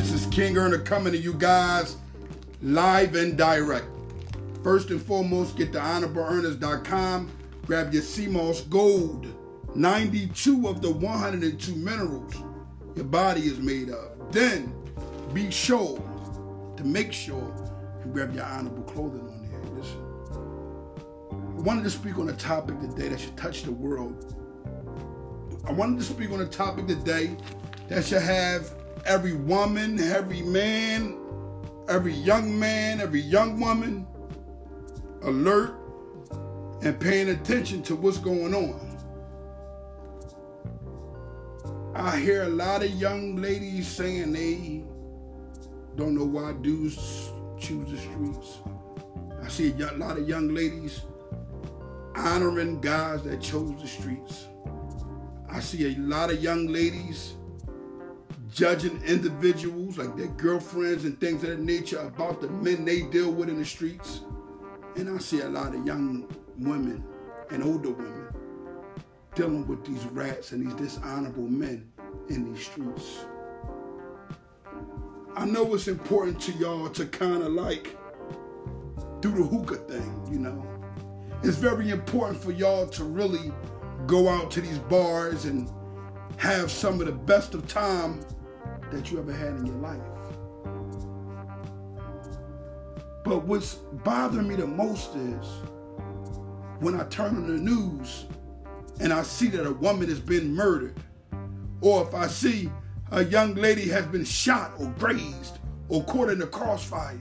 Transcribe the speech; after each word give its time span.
This 0.00 0.12
is 0.12 0.26
King 0.28 0.56
Earner 0.56 0.78
coming 0.78 1.12
to 1.12 1.18
you 1.18 1.34
guys 1.34 1.98
live 2.62 3.14
and 3.16 3.36
direct. 3.36 3.84
First 4.64 4.88
and 4.88 5.00
foremost, 5.00 5.58
get 5.58 5.74
to 5.74 5.78
honorableearners.com, 5.78 7.30
grab 7.66 7.92
your 7.92 8.02
Sea 8.02 8.26
Moss 8.26 8.62
Gold, 8.62 9.26
92 9.74 10.66
of 10.66 10.80
the 10.80 10.90
102 10.90 11.74
minerals 11.74 12.34
your 12.96 13.04
body 13.04 13.42
is 13.42 13.58
made 13.58 13.90
of. 13.90 14.32
Then 14.32 14.72
be 15.34 15.50
sure 15.50 16.02
to 16.78 16.82
make 16.82 17.12
sure 17.12 17.54
you 18.02 18.10
grab 18.10 18.34
your 18.34 18.46
honorable 18.46 18.84
clothing 18.84 19.20
on 19.20 19.50
there. 19.50 19.60
Listen, 19.74 21.58
I 21.58 21.60
wanted 21.60 21.84
to 21.84 21.90
speak 21.90 22.16
on 22.16 22.30
a 22.30 22.36
topic 22.36 22.80
today 22.80 23.08
that 23.08 23.20
should 23.20 23.36
touch 23.36 23.64
the 23.64 23.72
world. 23.72 24.34
I 25.68 25.72
wanted 25.72 25.98
to 25.98 26.04
speak 26.06 26.30
on 26.30 26.40
a 26.40 26.46
topic 26.46 26.86
today 26.86 27.36
that 27.88 28.02
should 28.06 28.22
have 28.22 28.79
every 29.04 29.34
woman, 29.34 29.98
every 29.98 30.42
man, 30.42 31.16
every 31.88 32.14
young 32.14 32.58
man, 32.58 33.00
every 33.00 33.20
young 33.20 33.58
woman 33.60 34.06
alert 35.22 35.74
and 36.82 36.98
paying 36.98 37.30
attention 37.30 37.82
to 37.82 37.96
what's 37.96 38.18
going 38.18 38.54
on. 38.54 38.86
I 41.94 42.18
hear 42.18 42.44
a 42.44 42.48
lot 42.48 42.82
of 42.82 42.90
young 42.92 43.36
ladies 43.36 43.86
saying 43.86 44.32
they 44.32 44.84
don't 45.96 46.14
know 46.14 46.24
why 46.24 46.52
dudes 46.52 47.30
choose 47.58 47.90
the 47.90 47.98
streets. 47.98 48.58
I 49.42 49.48
see 49.48 49.72
a 49.72 49.92
lot 49.92 50.16
of 50.16 50.28
young 50.28 50.54
ladies 50.54 51.02
honoring 52.16 52.80
guys 52.80 53.22
that 53.24 53.40
chose 53.40 53.80
the 53.80 53.88
streets. 53.88 54.46
I 55.48 55.60
see 55.60 55.94
a 55.94 55.98
lot 55.98 56.30
of 56.30 56.42
young 56.42 56.68
ladies 56.68 57.34
judging 58.50 59.00
individuals 59.04 59.98
like 59.98 60.16
their 60.16 60.28
girlfriends 60.28 61.04
and 61.04 61.18
things 61.20 61.42
of 61.44 61.50
that 61.50 61.60
nature 61.60 61.98
about 61.98 62.40
the 62.40 62.48
men 62.48 62.84
they 62.84 63.02
deal 63.02 63.30
with 63.30 63.48
in 63.48 63.58
the 63.58 63.64
streets. 63.64 64.20
And 64.96 65.08
I 65.08 65.18
see 65.18 65.40
a 65.40 65.48
lot 65.48 65.74
of 65.74 65.86
young 65.86 66.26
women 66.58 67.04
and 67.50 67.62
older 67.62 67.90
women 67.90 68.28
dealing 69.34 69.66
with 69.66 69.84
these 69.84 70.04
rats 70.06 70.52
and 70.52 70.66
these 70.66 70.74
dishonorable 70.74 71.48
men 71.48 71.90
in 72.28 72.52
these 72.52 72.66
streets. 72.66 73.24
I 75.36 75.44
know 75.44 75.74
it's 75.74 75.88
important 75.88 76.40
to 76.42 76.52
y'all 76.52 76.88
to 76.90 77.06
kind 77.06 77.42
of 77.42 77.52
like 77.52 77.96
do 79.20 79.30
the 79.30 79.42
hookah 79.42 79.76
thing, 79.76 80.28
you 80.30 80.38
know. 80.38 80.66
It's 81.42 81.56
very 81.56 81.90
important 81.90 82.42
for 82.42 82.50
y'all 82.50 82.86
to 82.88 83.04
really 83.04 83.52
go 84.06 84.28
out 84.28 84.50
to 84.52 84.60
these 84.60 84.78
bars 84.78 85.44
and 85.44 85.70
have 86.36 86.70
some 86.70 87.00
of 87.00 87.06
the 87.06 87.12
best 87.12 87.54
of 87.54 87.66
time 87.68 88.20
that 88.90 89.10
you 89.10 89.18
ever 89.18 89.32
had 89.32 89.54
in 89.56 89.66
your 89.66 89.76
life. 89.76 90.00
But 93.24 93.44
what's 93.44 93.74
bothering 94.04 94.48
me 94.48 94.56
the 94.56 94.66
most 94.66 95.14
is 95.14 95.46
when 96.80 96.98
I 96.98 97.04
turn 97.04 97.36
on 97.36 97.46
the 97.46 97.62
news 97.62 98.26
and 99.00 99.12
I 99.12 99.22
see 99.22 99.48
that 99.48 99.66
a 99.66 99.72
woman 99.72 100.08
has 100.08 100.20
been 100.20 100.54
murdered, 100.54 100.98
or 101.80 102.06
if 102.06 102.14
I 102.14 102.26
see 102.26 102.70
a 103.12 103.24
young 103.24 103.54
lady 103.54 103.88
has 103.88 104.06
been 104.06 104.24
shot 104.24 104.72
or 104.78 104.86
grazed 104.98 105.58
or 105.88 106.04
caught 106.04 106.30
in 106.30 106.40
a 106.42 106.46
crossfire. 106.46 107.18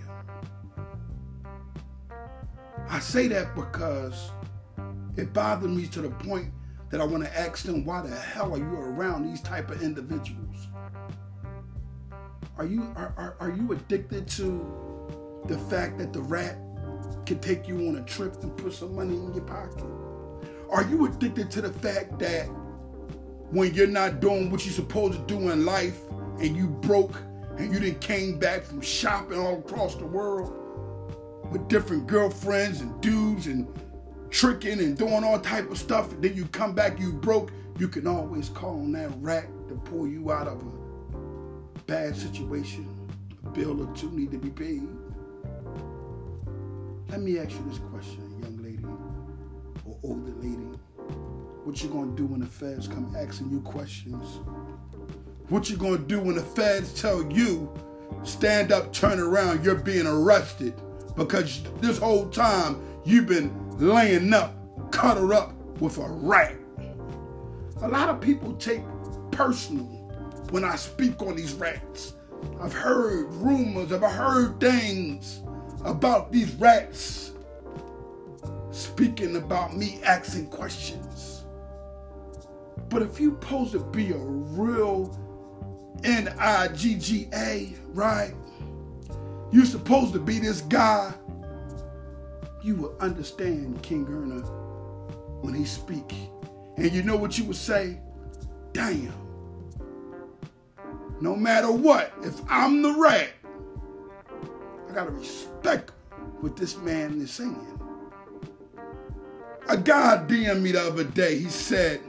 I 2.88 3.00
say 3.00 3.28
that 3.28 3.56
because 3.56 4.32
it 5.16 5.34
bothers 5.34 5.70
me 5.70 5.88
to 5.88 6.02
the 6.02 6.10
point 6.10 6.52
that 6.90 7.02
I 7.02 7.04
want 7.04 7.24
to 7.24 7.40
ask 7.40 7.64
them, 7.66 7.86
why 7.86 8.02
the 8.02 8.16
hell 8.16 8.56
are 8.56 8.58
you 8.58 8.76
around 8.76 9.30
these 9.30 9.42
type 9.42 9.70
of 9.70 9.84
individuals? 9.84 10.69
Are 12.60 12.66
you 12.66 12.92
are, 12.98 13.14
are, 13.16 13.38
are 13.40 13.52
you 13.52 13.72
addicted 13.72 14.28
to 14.32 15.42
the 15.46 15.58
fact 15.58 15.98
that 15.98 16.12
the 16.12 16.20
rat 16.20 16.58
can 17.26 17.40
take 17.40 17.70
you 17.70 17.88
on 17.88 17.96
a 17.96 18.02
trip 18.02 18.36
and 18.44 18.56
put 18.58 18.74
some 18.74 18.94
money 18.94 19.16
in 19.16 19.34
your 19.34 19.46
pocket? 19.46 19.86
Are 20.70 20.84
you 20.84 21.06
addicted 21.06 21.50
to 21.52 21.62
the 21.62 21.72
fact 21.72 22.20
that 22.20 22.48
when 23.50 23.74
you're 23.74 23.88
not 23.88 24.20
doing 24.20 24.52
what 24.52 24.66
you're 24.66 24.74
supposed 24.74 25.14
to 25.14 25.20
do 25.20 25.52
in 25.52 25.66
life 25.66 26.02
and 26.42 26.54
you 26.54 26.68
broke 26.68 27.16
and 27.58 27.74
you 27.74 27.80
didn't 27.80 28.02
came 28.02 28.38
back 28.38 28.64
from 28.64 28.82
shopping 28.82 29.40
all 29.40 29.60
across 29.60 29.96
the 29.96 30.06
world 30.06 30.54
with 31.52 31.66
different 31.70 32.08
girlfriends 32.08 32.82
and 32.82 33.00
dudes 33.00 33.48
and 33.48 33.74
tricking 34.32 34.80
and 34.80 34.98
doing 34.98 35.24
all 35.24 35.40
type 35.40 35.72
of 35.72 35.78
stuff, 35.78 36.10
then 36.20 36.36
you 36.36 36.44
come 36.48 36.76
back, 36.76 37.00
you 37.00 37.14
broke, 37.14 37.54
you 37.78 37.88
can 37.88 38.06
always 38.06 38.50
call 38.50 38.82
on 38.82 38.92
that 38.92 39.12
rat 39.22 39.48
to 39.70 39.76
pull 39.76 40.06
you 40.06 40.30
out 40.34 40.50
of 40.50 40.62
a 40.62 40.79
bad 41.90 42.16
situation. 42.16 42.88
A 43.44 43.50
bill 43.50 43.82
or 43.82 43.92
two 43.96 44.12
need 44.12 44.30
to 44.32 44.38
be 44.38 44.52
paid. 44.52 44.88
Let 47.10 47.22
me 47.22 47.40
ask 47.40 47.50
you 47.50 47.66
this 47.68 47.80
question, 47.80 48.40
young 48.40 48.62
lady 48.62 48.86
or 49.86 49.98
older 50.04 50.32
lady. 50.36 50.70
What 51.64 51.82
you 51.82 51.90
gonna 51.90 52.16
do 52.16 52.28
when 52.28 52.42
the 52.42 52.46
feds 52.46 52.88
come 52.88 53.16
asking 53.18 53.50
you 53.50 53.62
questions? 53.62 54.38
What 55.48 55.68
you 55.72 55.78
gonna 55.78 55.98
do 55.98 56.20
when 56.20 56.36
the 56.36 56.44
feds 56.44 56.94
tell 56.94 57.24
you, 57.32 57.74
stand 58.22 58.72
up, 58.72 58.94
turn 58.94 59.20
around, 59.20 59.66
you're 59.66 59.74
being 59.74 60.06
arrested 60.06 60.76
because 61.16 61.64
this 61.82 61.98
whole 61.98 62.30
time 62.30 62.80
you've 63.04 63.26
been 63.26 63.52
laying 63.80 64.32
up, 64.32 64.54
cuddled 64.92 65.32
up 65.32 65.54
with 65.82 65.98
a 65.98 66.08
rat. 66.08 66.56
A 67.82 67.88
lot 67.88 68.10
of 68.10 68.22
people 68.22 68.54
take 68.54 68.84
personal 69.32 69.99
when 70.52 70.64
I 70.64 70.76
speak 70.76 71.22
on 71.22 71.36
these 71.36 71.54
rats. 71.54 72.14
I've 72.62 72.74
heard 72.74 73.34
rumors, 73.34 73.92
I've 73.92 74.02
heard 74.02 74.60
things 74.60 75.42
about 75.86 76.32
these 76.32 76.54
rats 76.56 77.32
speaking 78.72 79.36
about 79.36 79.76
me 79.76 80.00
asking 80.04 80.48
questions. 80.48 81.44
But 82.90 83.02
if 83.02 83.20
you 83.20 83.38
supposed 83.42 83.74
to 83.74 83.80
be 83.80 84.12
a 84.12 84.18
real 84.18 85.16
N-I-G-G-A, 86.04 87.74
right? 87.94 88.34
You're 89.52 89.66
supposed 89.66 90.14
to 90.14 90.20
be 90.20 90.40
this 90.40 90.62
guy. 90.62 91.14
You 92.64 92.76
will 92.76 92.96
understand 93.00 93.82
King 93.84 94.08
Earner 94.08 94.42
when 95.42 95.54
he 95.54 95.66
speak. 95.66 96.14
And 96.78 96.92
you 96.92 97.04
know 97.04 97.16
what 97.16 97.38
you 97.38 97.44
would 97.46 97.58
say? 97.58 98.00
Damn. 98.74 99.29
No 101.22 101.36
matter 101.36 101.72
what, 101.72 102.14
if 102.24 102.40
I'm 102.50 102.82
the 102.82 102.94
rat, 102.94 103.30
I 104.90 104.94
gotta 104.94 105.12
respect 105.12 105.92
what 106.40 106.56
this 106.56 106.78
man 106.78 107.20
is 107.22 107.32
saying. 107.32 107.80
A 109.68 109.78
guy 109.78 110.24
DM'd 110.28 110.64
me 110.64 110.72
the 110.72 110.82
other 110.82 111.04
day. 111.04 111.38
He 111.38 111.50
said, 111.50 112.02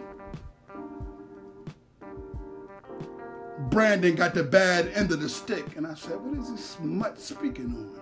Brandon 3.69 4.15
got 4.15 4.35
the 4.35 4.43
bad 4.43 4.89
end 4.95 5.13
of 5.13 5.21
the 5.21 5.29
stick. 5.29 5.77
And 5.77 5.87
I 5.87 5.95
said, 5.95 6.19
what 6.21 6.39
is 6.39 6.51
this 6.51 6.65
smut 6.71 7.21
speaking 7.21 7.67
on? 7.67 8.01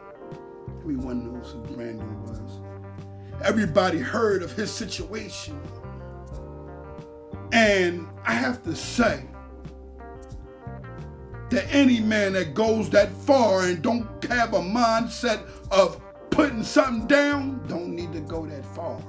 Everyone 0.80 1.32
knows 1.32 1.52
who 1.52 1.60
Brandon 1.74 2.22
was. 2.24 2.60
Everybody 3.42 3.98
heard 3.98 4.42
of 4.42 4.52
his 4.52 4.70
situation. 4.70 5.60
And 7.52 8.06
I 8.24 8.32
have 8.32 8.62
to 8.64 8.76
say 8.76 9.24
that 11.50 11.66
any 11.74 12.00
man 12.00 12.34
that 12.34 12.54
goes 12.54 12.90
that 12.90 13.10
far 13.10 13.64
and 13.64 13.82
don't 13.82 14.06
have 14.24 14.54
a 14.54 14.60
mindset 14.60 15.42
of 15.70 16.00
putting 16.30 16.62
something 16.62 17.06
down 17.06 17.60
don't 17.66 17.94
need 17.94 18.12
to 18.12 18.20
go 18.20 18.46
that 18.46 18.64
far. 18.74 19.00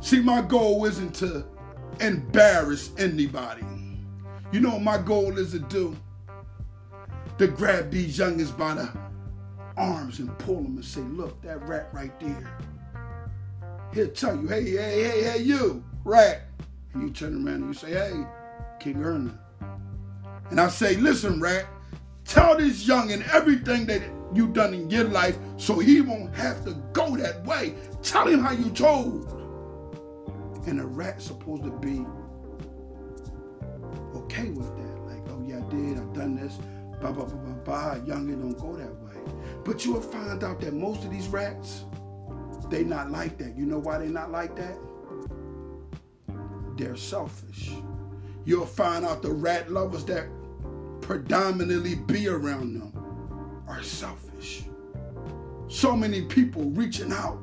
See, 0.00 0.20
my 0.20 0.40
goal 0.40 0.84
isn't 0.86 1.14
to 1.16 1.44
embarrass 2.00 2.90
anybody. 2.98 3.64
You 4.52 4.60
know 4.60 4.70
what 4.70 4.82
my 4.82 4.98
goal 4.98 5.36
is 5.38 5.52
to 5.52 5.58
do? 5.58 5.96
To 7.38 7.46
grab 7.46 7.90
these 7.90 8.16
youngins 8.16 8.56
by 8.56 8.74
the 8.74 8.90
arms 9.76 10.18
and 10.18 10.36
pull 10.38 10.62
them 10.62 10.76
and 10.76 10.84
say, 10.84 11.00
look, 11.00 11.40
that 11.42 11.66
rat 11.68 11.88
right 11.92 12.18
there. 12.20 12.58
He'll 13.92 14.08
tell 14.08 14.36
you, 14.36 14.48
hey, 14.48 14.64
hey, 14.70 15.02
hey, 15.02 15.22
hey, 15.22 15.38
you, 15.42 15.84
rat. 16.04 16.42
And 16.94 17.02
you 17.02 17.10
turn 17.10 17.34
around 17.34 17.62
and 17.62 17.68
you 17.68 17.74
say, 17.74 17.90
hey, 17.92 18.26
King 18.80 19.02
Earner. 19.02 19.38
And 20.50 20.60
I 20.60 20.68
say, 20.68 20.96
listen, 20.96 21.40
rat, 21.40 21.66
tell 22.24 22.56
this 22.56 22.86
youngin 22.86 23.26
everything 23.32 23.86
that 23.86 24.02
you 24.34 24.48
done 24.48 24.74
in 24.74 24.90
your 24.90 25.04
life 25.04 25.38
so 25.56 25.78
he 25.78 26.00
won't 26.00 26.34
have 26.34 26.64
to 26.64 26.74
go 26.92 27.16
that 27.16 27.44
way. 27.44 27.74
Tell 28.02 28.26
him 28.26 28.40
how 28.40 28.52
you 28.52 28.70
told. 28.70 29.32
And 30.66 30.80
a 30.80 30.86
rat's 30.86 31.26
supposed 31.26 31.64
to 31.64 31.70
be 31.70 32.04
okay 34.16 34.50
with 34.50 34.76
that. 34.76 34.96
Like, 35.06 35.22
oh 35.30 35.44
yeah, 35.46 35.64
I 35.64 35.70
did, 35.70 35.98
I've 35.98 36.12
done 36.12 36.36
this, 36.36 36.58
blah, 37.00 37.12
blah, 37.12 37.24
blah, 37.24 37.36
blah, 37.36 37.52
blah. 37.64 37.94
Youngin 38.04 38.40
don't 38.40 38.58
go 38.58 38.76
that 38.76 38.94
way. 39.02 39.32
But 39.64 39.84
you'll 39.84 40.00
find 40.00 40.42
out 40.42 40.60
that 40.60 40.74
most 40.74 41.04
of 41.04 41.10
these 41.10 41.28
rats, 41.28 41.84
they 42.68 42.84
not 42.84 43.10
like 43.10 43.38
that. 43.38 43.56
You 43.56 43.66
know 43.66 43.78
why 43.78 43.98
they 43.98 44.08
not 44.08 44.30
like 44.30 44.56
that? 44.56 44.76
They're 46.76 46.96
selfish. 46.96 47.72
You'll 48.44 48.66
find 48.66 49.04
out 49.04 49.22
the 49.22 49.30
rat 49.30 49.70
lovers 49.72 50.04
that 50.06 50.28
predominantly 51.06 51.94
be 51.94 52.26
around 52.26 52.74
them 52.74 53.62
are 53.68 53.80
selfish. 53.80 54.64
So 55.68 55.96
many 55.96 56.22
people 56.22 56.64
reaching 56.70 57.12
out, 57.12 57.38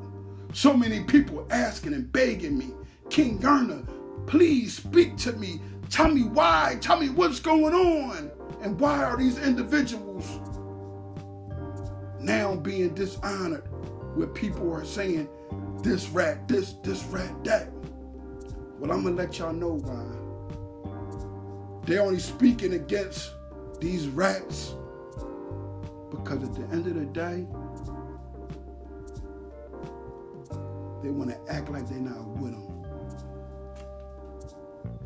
so 0.52 0.76
many 0.76 1.06
people 1.06 1.48
asking 1.50 1.94
and 1.94 2.12
begging 2.12 2.58
me, 2.58 2.74
King 3.10 3.40
Earner, 3.42 3.84
please 4.28 4.76
speak 4.76 5.16
to 5.18 5.32
me. 5.34 5.62
Tell 5.90 6.10
me 6.10 6.24
why. 6.24 6.78
Tell 6.82 7.00
me 7.00 7.08
what's 7.08 7.40
going 7.40 7.74
on. 7.74 8.32
And 8.62 8.78
why 8.78 9.02
are 9.02 9.16
these 9.16 9.38
individuals 9.38 10.28
now 12.20 12.58
being 12.58 12.94
dishonored 12.94 13.64
where 14.16 14.28
people 14.28 14.74
are 14.74 14.84
saying 14.84 15.30
this 15.82 16.10
rat, 16.10 16.50
this, 16.50 16.74
this 16.84 17.02
rat, 17.06 17.32
that? 17.46 17.70
Well, 18.78 18.92
I'm 18.92 19.04
going 19.04 19.16
to 19.16 19.24
let 19.24 19.40
y'all 19.40 19.54
know 19.54 19.76
why. 19.78 20.04
They're 21.86 22.02
only 22.02 22.20
speaking 22.20 22.74
against 22.74 23.32
these 23.84 24.08
rats 24.08 24.76
because 26.10 26.42
at 26.42 26.56
the 26.56 26.64
end 26.72 26.88
of 26.88 26.96
the 26.96 27.06
day, 27.06 27.46
they 31.04 31.10
want 31.10 31.30
to 31.30 31.54
act 31.54 31.70
like 31.70 31.90
they're 31.90 32.00
not 32.00 32.26
with 32.40 32.54
them. 32.54 32.86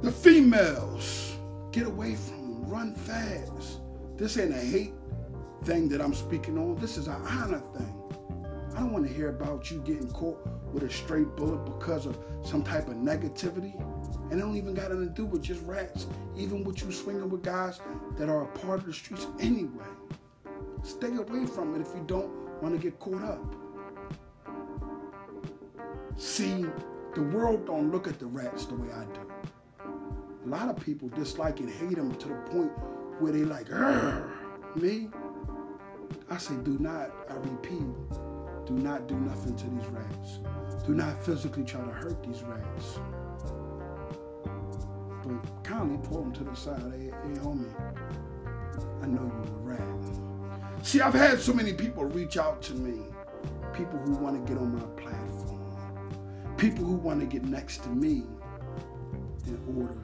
The 0.02 0.12
females, 0.12 1.36
get 1.72 1.88
away 1.88 2.14
from 2.14 2.62
them, 2.62 2.70
run 2.70 2.94
fast. 2.94 3.80
This 4.16 4.38
ain't 4.38 4.54
a 4.54 4.60
hate 4.60 4.94
thing 5.64 5.90
that 5.90 6.00
I'm 6.00 6.14
speaking 6.14 6.60
on. 6.60 6.76
This 6.76 6.98
is 6.98 7.08
an 7.08 7.20
honor 7.26 7.62
thing. 7.76 7.96
I 8.76 8.82
don't 8.82 8.92
want 8.94 9.08
to 9.08 9.14
hear 9.14 9.30
about 9.30 9.72
you 9.72 9.80
getting 9.80 10.12
caught 10.12 10.48
with 10.72 10.84
a 10.84 10.90
straight 10.90 11.36
bullet 11.36 11.66
because 11.66 12.06
of 12.06 12.20
some 12.44 12.64
type 12.64 12.90
of 12.90 12.94
negativity. 12.94 13.74
And 14.30 14.40
it 14.40 14.44
don't 14.44 14.58
even 14.58 14.74
got 14.74 14.92
anything 14.92 15.08
to 15.08 15.14
do 15.14 15.26
with 15.26 15.42
just 15.42 15.62
rats, 15.64 16.08
even 16.36 16.64
with 16.64 16.84
you 16.84 16.92
swinging 16.92 17.30
with 17.30 17.44
guys 17.44 17.80
that 18.18 18.30
are 18.30 18.44
a 18.44 18.48
part 18.48 18.80
of 18.80 18.86
the 18.86 18.94
streets 18.94 19.28
anyway. 19.40 19.86
Stay 20.84 21.16
away 21.16 21.46
from 21.46 21.76
it 21.76 21.82
if 21.82 21.94
you 21.96 22.04
don't 22.08 22.30
want 22.62 22.76
to 22.76 22.82
get 22.82 23.00
caught 23.00 23.24
up. 23.24 23.56
See, 26.18 26.66
the 27.16 27.24
world 27.24 27.66
don't 27.68 27.92
look 27.92 28.08
at 28.08 28.20
the 28.20 28.26
rats 28.26 28.66
the 28.66 28.76
way 28.76 28.90
I 28.92 29.06
do. 29.06 29.22
A 30.46 30.48
lot 30.48 30.70
of 30.70 30.84
people 30.84 31.10
dislike 31.10 31.60
and 31.60 31.70
hate 31.70 31.96
them 31.96 32.14
to 32.16 32.28
the 32.28 32.36
point 32.52 32.72
where 33.20 33.32
they 33.32 33.44
like, 33.44 33.70
me. 34.76 35.10
I 36.30 36.38
say, 36.38 36.56
do 36.64 36.78
not, 36.80 37.12
I 37.30 37.36
repeat, 37.36 37.86
do 38.66 38.74
not 38.74 39.08
do 39.08 39.16
nothing 39.16 39.56
to 39.56 39.70
these 39.70 39.88
rats. 39.88 40.40
Do 40.86 40.94
not 40.94 41.22
physically 41.24 41.64
try 41.64 41.82
to 41.82 41.92
hurt 41.92 42.22
these 42.24 42.44
rats. 42.44 43.00
Kindly 45.64 46.00
pull 46.08 46.24
them 46.24 46.34
to 46.34 46.44
the 46.44 46.56
side. 46.56 46.82
Hey, 46.92 47.12
hey 47.28 47.40
homie, 47.40 47.72
I 49.02 49.08
know 49.08 49.24
you're 49.24 49.76
a 49.76 49.78
rat. 49.78 50.86
See, 50.86 51.02
I've 51.02 51.14
had 51.14 51.40
so 51.40 51.54
many 51.54 51.74
people 51.74 52.06
reach 52.06 52.38
out 52.38 52.62
to 52.64 52.74
me. 52.74 53.02
People 53.74 54.00
who 54.00 54.14
want 54.14 54.36
to 54.36 54.54
get 54.54 54.62
on 54.62 54.74
my 54.74 55.02
platform. 55.02 56.56
People 56.58 56.86
who 56.86 56.96
want 56.96 57.20
to 57.20 57.26
get 57.26 57.44
next 57.44 57.84
to 57.84 57.90
me 57.90 58.24
in 59.46 59.60
order 59.78 60.02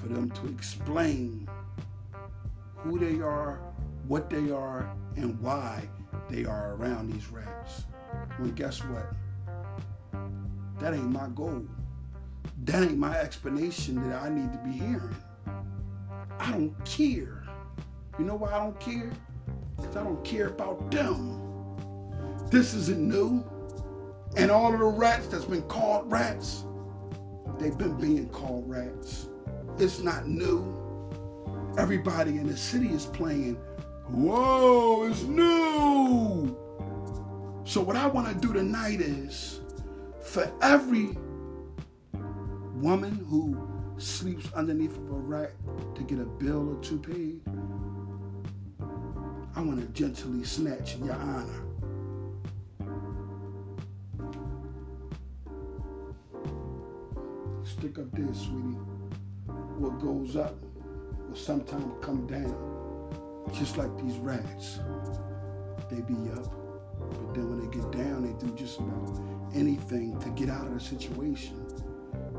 for 0.00 0.08
them 0.08 0.30
to 0.30 0.46
explain 0.48 1.48
who 2.76 2.98
they 2.98 3.20
are, 3.20 3.60
what 4.06 4.30
they 4.30 4.50
are, 4.50 4.94
and 5.16 5.40
why 5.40 5.88
they 6.30 6.44
are 6.44 6.74
around 6.74 7.12
these 7.12 7.28
rats. 7.28 7.84
Well, 8.38 8.50
guess 8.50 8.80
what? 8.84 9.12
That 10.78 10.94
ain't 10.94 11.10
my 11.10 11.28
goal. 11.34 11.66
That 12.64 12.82
ain't 12.82 12.98
my 12.98 13.16
explanation 13.18 14.08
that 14.08 14.22
I 14.22 14.28
need 14.28 14.52
to 14.52 14.58
be 14.58 14.72
hearing. 14.72 15.16
I 16.38 16.52
don't 16.52 16.74
care. 16.84 17.44
You 18.18 18.24
know 18.24 18.36
why 18.36 18.52
I 18.52 18.58
don't 18.58 18.78
care? 18.80 19.10
Because 19.76 19.96
I 19.96 20.04
don't 20.04 20.24
care 20.24 20.48
about 20.48 20.90
them. 20.90 21.40
This 22.50 22.74
isn't 22.74 23.00
new. 23.00 23.44
And 24.36 24.50
all 24.50 24.72
of 24.72 24.80
the 24.80 24.86
rats 24.86 25.28
that's 25.28 25.44
been 25.44 25.62
called 25.62 26.10
rats, 26.10 26.64
they've 27.58 27.76
been 27.76 27.98
being 27.98 28.28
called 28.28 28.68
rats. 28.68 29.28
It's 29.78 30.00
not 30.00 30.28
new. 30.28 30.74
Everybody 31.78 32.32
in 32.32 32.46
the 32.46 32.56
city 32.56 32.88
is 32.88 33.06
playing 33.06 33.56
Whoa, 34.08 35.06
it's 35.06 35.22
new. 35.24 36.56
So, 37.64 37.82
what 37.82 37.94
I 37.94 38.06
want 38.06 38.28
to 38.28 38.34
do 38.34 38.54
tonight 38.54 39.02
is 39.02 39.60
for 40.22 40.50
every 40.62 41.10
woman 42.80 43.26
who 43.28 43.56
sleeps 43.98 44.52
underneath 44.52 44.96
of 44.96 45.10
a 45.10 45.14
rack 45.14 45.50
to 45.96 46.02
get 46.02 46.20
a 46.20 46.24
bill 46.24 46.76
or 46.76 46.80
two 46.80 46.98
paid, 46.98 47.40
I 49.56 49.60
want 49.60 49.80
to 49.80 49.86
gently 49.88 50.44
snatch 50.44 50.96
your 50.96 51.14
honor. 51.14 51.64
Stick 57.64 57.98
up 57.98 58.10
there, 58.12 58.32
sweetie. 58.32 58.78
What 59.78 59.98
goes 60.00 60.36
up 60.36 60.54
will 61.28 61.36
sometime 61.36 61.92
come 62.00 62.26
down. 62.26 62.54
Just 63.52 63.76
like 63.76 63.90
these 64.00 64.16
rats. 64.18 64.78
They 65.90 66.00
be 66.02 66.30
up, 66.32 66.52
but 66.98 67.34
then 67.34 67.48
when 67.48 67.60
they 67.60 67.76
get 67.76 67.90
down, 67.90 68.22
they 68.22 68.46
do 68.46 68.54
just 68.54 68.78
about 68.78 69.18
anything 69.54 70.20
to 70.20 70.28
get 70.30 70.50
out 70.50 70.66
of 70.66 70.74
the 70.74 70.80
situation. 70.80 71.67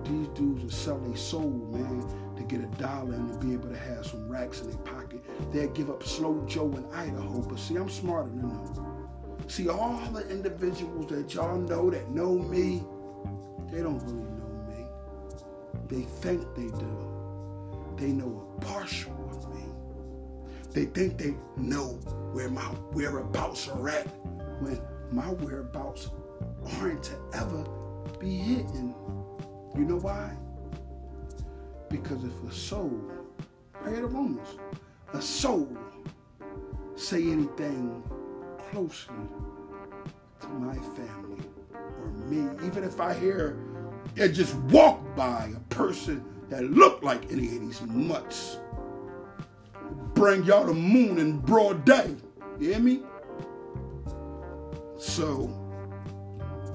These 0.09 0.27
dudes 0.29 0.63
will 0.63 0.71
sell 0.71 0.97
their 0.97 1.15
soul, 1.15 1.51
man, 1.71 2.03
to 2.35 2.43
get 2.43 2.61
a 2.61 2.81
dollar 2.81 3.13
and 3.13 3.31
to 3.31 3.45
be 3.45 3.53
able 3.53 3.69
to 3.69 3.77
have 3.77 4.07
some 4.07 4.27
racks 4.27 4.61
in 4.61 4.69
their 4.71 4.79
pocket. 4.79 5.23
They'll 5.53 5.69
give 5.69 5.91
up 5.91 6.01
Slow 6.01 6.43
Joe 6.47 6.71
in 6.71 6.85
Idaho, 6.91 7.41
but 7.41 7.59
see, 7.59 7.75
I'm 7.75 7.89
smarter 7.89 8.29
than 8.29 8.49
them. 8.49 9.07
See, 9.47 9.69
all 9.69 9.97
the 10.11 10.27
individuals 10.31 11.11
that 11.11 11.31
y'all 11.35 11.59
know 11.59 11.91
that 11.91 12.09
know 12.09 12.39
me, 12.39 12.83
they 13.71 13.81
don't 13.83 14.01
really 14.03 14.31
know 14.31 14.65
me. 14.67 14.85
They 15.87 16.01
think 16.21 16.41
they 16.55 16.67
do. 16.79 17.93
They 17.95 18.07
know 18.07 18.47
a 18.57 18.65
partial 18.65 19.13
of 19.29 19.53
me. 19.53 19.63
they 20.71 20.85
think 20.85 21.19
they 21.19 21.35
know 21.57 21.99
where 22.33 22.49
my 22.49 22.61
whereabouts 22.93 23.67
are 23.67 23.89
at 23.89 24.07
when 24.61 24.81
my 25.11 25.29
whereabouts 25.33 26.09
aren't 26.79 27.03
to 27.03 27.15
ever 27.33 27.63
be 28.19 28.37
hidden. 28.37 28.95
You 29.79 29.85
know 29.85 29.99
why? 29.99 30.35
Because 31.89 32.25
if 32.25 32.43
a 32.43 32.53
soul, 32.53 33.01
hear 33.85 34.01
the 34.01 34.07
Romans, 34.07 34.59
a 35.13 35.21
soul 35.21 35.69
say 36.97 37.23
anything 37.31 38.03
closely 38.71 39.15
to 40.41 40.47
my 40.49 40.75
family 40.75 41.45
or 41.71 42.09
me, 42.27 42.67
even 42.67 42.83
if 42.83 42.99
I 42.99 43.13
hear 43.13 43.57
it 44.17 44.33
just 44.33 44.53
walk 44.55 44.99
by 45.15 45.49
a 45.55 45.59
person 45.73 46.25
that 46.49 46.65
look 46.65 47.01
like 47.01 47.31
any 47.31 47.45
of 47.45 47.61
these 47.61 47.81
mutts 47.83 48.57
bring 50.13 50.43
y'all 50.43 50.65
the 50.65 50.73
moon 50.73 51.19
in 51.19 51.37
broad 51.37 51.85
day. 51.85 52.17
You 52.59 52.73
hear 52.73 52.79
me? 52.79 53.03
So 54.97 55.49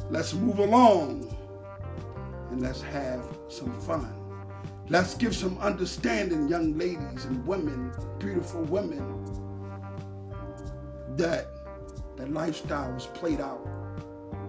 let's 0.08 0.32
move 0.32 0.58
along 0.58 1.33
and 2.54 2.62
let's 2.62 2.82
have 2.82 3.20
some 3.48 3.72
fun. 3.80 4.08
Let's 4.88 5.16
give 5.16 5.34
some 5.34 5.58
understanding, 5.58 6.46
young 6.46 6.78
ladies 6.78 7.24
and 7.24 7.44
women, 7.44 7.92
beautiful 8.20 8.62
women, 8.62 9.02
that 11.16 11.48
that 12.16 12.32
lifestyle 12.32 12.92
was 12.92 13.06
played 13.06 13.40
out. 13.40 13.60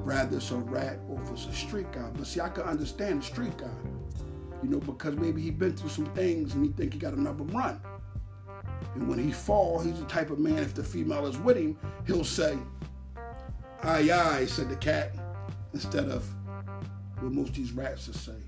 Rather 0.04 0.38
it's 0.38 0.52
a 0.52 0.58
rat 0.58 1.00
or 1.10 1.20
if 1.24 1.32
it's 1.32 1.48
a 1.48 1.54
street 1.54 1.92
guy. 1.92 2.08
But 2.14 2.28
see, 2.28 2.42
I 2.42 2.50
can 2.50 2.66
understand 2.66 3.24
a 3.24 3.26
street 3.26 3.58
guy, 3.58 3.74
you 4.62 4.70
know, 4.70 4.80
because 4.80 5.16
maybe 5.16 5.42
he 5.42 5.50
been 5.50 5.76
through 5.76 5.90
some 5.90 6.06
things 6.14 6.54
and 6.54 6.64
he 6.64 6.72
think 6.74 6.94
he 6.94 7.00
got 7.00 7.14
another 7.14 7.44
run. 7.46 7.82
And 8.94 9.10
when 9.10 9.18
he 9.18 9.32
fall, 9.32 9.80
he's 9.80 10.00
the 10.00 10.06
type 10.06 10.30
of 10.30 10.38
man, 10.38 10.60
if 10.60 10.76
the 10.76 10.84
female 10.84 11.26
is 11.26 11.40
with 11.40 11.58
him, 11.58 11.76
he'll 12.06 12.24
say, 12.24 12.56
aye, 13.82 14.12
aye, 14.12 14.46
said 14.46 14.70
the 14.70 14.76
cat, 14.76 15.16
instead 15.74 16.08
of 16.08 16.35
what 17.20 17.32
most 17.32 17.50
of 17.50 17.56
these 17.56 17.72
rats 17.72 18.08
will 18.08 18.14
say, 18.14 18.40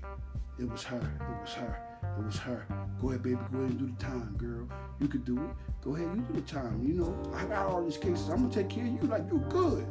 it 0.58 0.70
was 0.70 0.82
her, 0.84 0.96
it 0.96 1.40
was 1.40 1.52
her, 1.54 1.98
it 2.18 2.24
was 2.24 2.38
her. 2.38 2.66
Go 3.00 3.10
ahead, 3.10 3.22
baby, 3.22 3.38
go 3.52 3.58
ahead 3.58 3.70
and 3.70 3.78
do 3.78 3.86
the 3.86 4.04
time, 4.04 4.34
girl. 4.36 4.68
You 5.00 5.08
could 5.08 5.24
do 5.24 5.36
it. 5.36 5.50
Go 5.82 5.94
ahead, 5.94 6.08
you 6.14 6.22
do 6.22 6.34
the 6.34 6.46
time. 6.46 6.82
You 6.82 6.94
know, 6.94 7.32
I 7.34 7.44
got 7.44 7.66
all 7.66 7.84
these 7.84 7.96
cases. 7.96 8.28
I'm 8.28 8.42
gonna 8.42 8.52
take 8.52 8.68
care 8.68 8.84
of 8.84 8.92
you 8.92 9.00
like 9.02 9.22
you 9.30 9.38
good. 9.48 9.86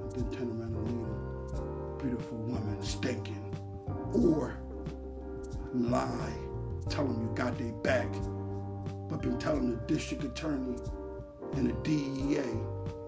And 0.00 0.12
then 0.12 0.30
turn 0.30 0.48
around 0.48 0.74
and 0.74 0.86
meet 0.86 1.58
a 1.58 2.02
beautiful 2.02 2.38
woman 2.38 2.82
stinking. 2.82 3.42
Or 4.14 4.58
lie, 5.74 6.32
tell 6.88 7.06
them 7.06 7.22
you 7.22 7.34
got 7.34 7.58
their 7.58 7.72
back 7.72 8.08
but 9.08 9.22
been 9.22 9.38
telling 9.38 9.70
the 9.70 9.76
district 9.86 10.24
attorney 10.24 10.76
and 11.54 11.68
the 11.68 11.72
DEA 11.82 12.42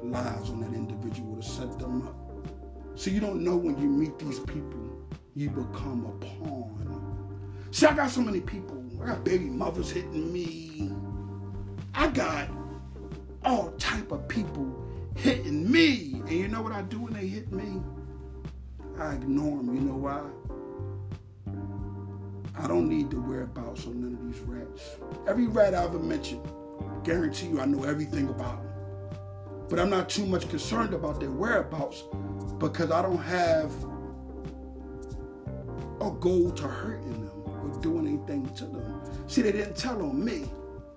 lies 0.02 0.48
on 0.50 0.60
that 0.60 0.72
individual 0.72 1.36
to 1.36 1.42
set 1.42 1.78
them 1.78 2.06
up. 2.06 2.27
So 2.98 3.10
you 3.10 3.20
don't 3.20 3.44
know 3.44 3.56
when 3.56 3.80
you 3.80 3.88
meet 3.88 4.18
these 4.18 4.40
people, 4.40 4.80
you 5.36 5.50
become 5.50 6.04
a 6.04 6.24
pawn. 6.24 7.68
See, 7.70 7.86
I 7.86 7.94
got 7.94 8.10
so 8.10 8.20
many 8.20 8.40
people. 8.40 8.84
I 9.00 9.06
got 9.06 9.22
baby 9.22 9.44
mothers 9.44 9.92
hitting 9.92 10.32
me. 10.32 10.90
I 11.94 12.08
got 12.08 12.48
all 13.44 13.70
type 13.78 14.10
of 14.10 14.26
people 14.26 14.84
hitting 15.14 15.70
me. 15.70 16.22
And 16.26 16.32
you 16.32 16.48
know 16.48 16.60
what 16.60 16.72
I 16.72 16.82
do 16.82 16.98
when 16.98 17.12
they 17.12 17.28
hit 17.28 17.52
me? 17.52 17.80
I 18.98 19.12
ignore 19.12 19.58
them. 19.58 19.72
You 19.76 19.80
know 19.82 19.94
why? 19.94 20.24
I 22.60 22.66
don't 22.66 22.88
need 22.88 23.10
to 23.10 23.16
the 23.16 23.22
whereabouts 23.22 23.86
on 23.86 24.00
none 24.00 24.14
of 24.14 24.26
these 24.26 24.42
rats. 24.44 24.96
Every 25.28 25.46
rat 25.46 25.72
I 25.72 25.84
ever 25.84 26.00
mentioned, 26.00 26.42
guarantee 27.04 27.46
you 27.46 27.60
I 27.60 27.64
know 27.64 27.84
everything 27.84 28.28
about 28.28 28.60
them. 28.60 28.67
But 29.68 29.78
I'm 29.78 29.90
not 29.90 30.08
too 30.08 30.24
much 30.26 30.48
concerned 30.48 30.94
about 30.94 31.20
their 31.20 31.30
whereabouts 31.30 32.04
because 32.58 32.90
I 32.90 33.02
don't 33.02 33.18
have 33.18 33.70
a 36.00 36.10
goal 36.10 36.50
to 36.52 36.62
hurting 36.66 37.26
them 37.26 37.42
or 37.46 37.80
doing 37.80 38.06
anything 38.06 38.48
to 38.54 38.64
them. 38.64 39.02
See, 39.26 39.42
they 39.42 39.52
didn't 39.52 39.76
tell 39.76 40.00
on 40.02 40.24
me, 40.24 40.44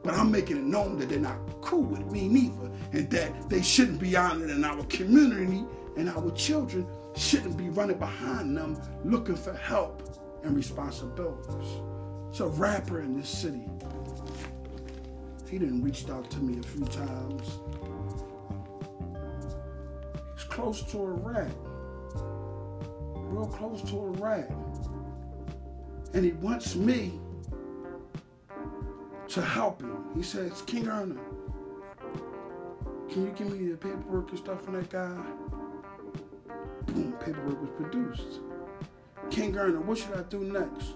but 0.04 0.14
I'm 0.14 0.32
making 0.32 0.58
it 0.58 0.64
known 0.64 0.98
that 1.00 1.10
they're 1.10 1.20
not 1.20 1.38
cool 1.62 1.84
with 1.84 2.12
me 2.12 2.28
neither 2.28 2.72
and 2.94 3.10
that 3.10 3.50
they 3.50 3.62
shouldn't 3.62 4.00
be 4.00 4.16
honored 4.16 4.50
in 4.50 4.64
our 4.64 4.84
community 4.86 5.66
and 5.98 6.10
our 6.10 6.32
children 6.32 6.88
shouldn't 7.16 7.58
be 7.58 7.70
running 7.70 7.98
behind 7.98 8.56
them 8.56 8.82
looking 9.04 9.36
for 9.36 9.54
help 9.54 10.02
and 10.44 10.56
responsibilities. 10.56 11.82
A 12.40 12.48
rapper 12.48 13.02
in 13.02 13.20
this 13.20 13.30
city. 13.30 13.70
He 15.48 15.60
didn't 15.60 15.84
reached 15.84 16.10
out 16.10 16.28
to 16.32 16.40
me 16.40 16.60
a 16.60 16.64
few 16.64 16.86
times. 16.86 17.60
Close 20.52 20.84
to 20.92 20.98
a 20.98 21.12
rat. 21.12 21.50
Real 22.14 23.48
close 23.48 23.82
to 23.90 23.98
a 23.98 24.10
rat. 24.20 24.52
And 26.14 26.26
he 26.26 26.34
wants 26.34 26.76
me 26.76 27.22
to 29.30 29.42
help 29.42 29.82
him. 29.82 30.04
He 30.14 30.22
says, 30.22 30.62
King 30.64 30.90
Earner, 30.90 31.22
can 33.10 33.24
you 33.24 33.32
give 33.34 33.50
me 33.50 33.70
the 33.72 33.78
paperwork 33.78 34.30
and 34.32 34.40
stuff 34.40 34.66
from 34.66 34.74
that 34.74 34.90
guy? 34.90 35.16
Boom, 36.88 37.14
paperwork 37.24 37.62
was 37.62 37.70
produced. 37.78 38.42
King 39.30 39.56
Earner, 39.58 39.80
what 39.80 40.00
should 40.00 40.14
I 40.18 40.24
do 40.24 40.40
next? 40.40 40.96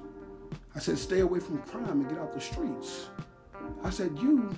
I 0.75 0.79
said, 0.79 0.97
stay 0.97 1.21
away 1.21 1.39
from 1.39 1.59
crime 1.59 2.01
and 2.01 2.09
get 2.09 2.19
out 2.19 2.33
the 2.33 2.41
streets. 2.41 3.07
I 3.85 3.89
said, 3.89 4.19
you 4.19 4.53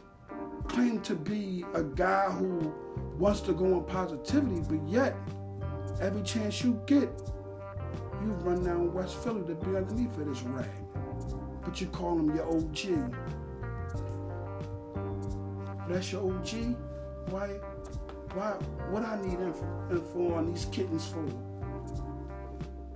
claim 0.68 1.02
to 1.02 1.14
be 1.14 1.64
a 1.76 1.84
guy 1.84 2.32
who 2.32 2.74
wants 3.18 3.42
to 3.42 3.54
go 3.54 3.76
on 3.76 3.84
positivity, 3.86 4.62
but 4.62 4.88
yet, 4.88 5.16
every 6.02 6.22
chance 6.22 6.64
you 6.64 6.80
get, 6.86 7.10
you 8.22 8.32
run 8.42 8.64
down 8.64 8.94
West 8.94 9.16
Philly 9.24 9.42
to 9.48 9.56
be 9.56 9.76
underneath 9.76 10.18
of 10.18 10.28
this 10.28 10.42
rag. 10.44 10.70
But 11.64 11.82
you 11.82 11.88
call 11.88 12.20
him 12.20 12.36
your 12.36 12.48
OG. 12.48 13.14
That's 15.90 16.12
your 16.12 16.32
OG? 16.32 16.76
Why, 17.30 17.48
why, 18.34 18.52
what 18.92 19.04
I 19.04 19.20
need 19.22 19.40
info, 19.40 19.88
info 19.90 20.34
on 20.36 20.52
these 20.52 20.66
kittens 20.66 21.08
for? 21.08 21.26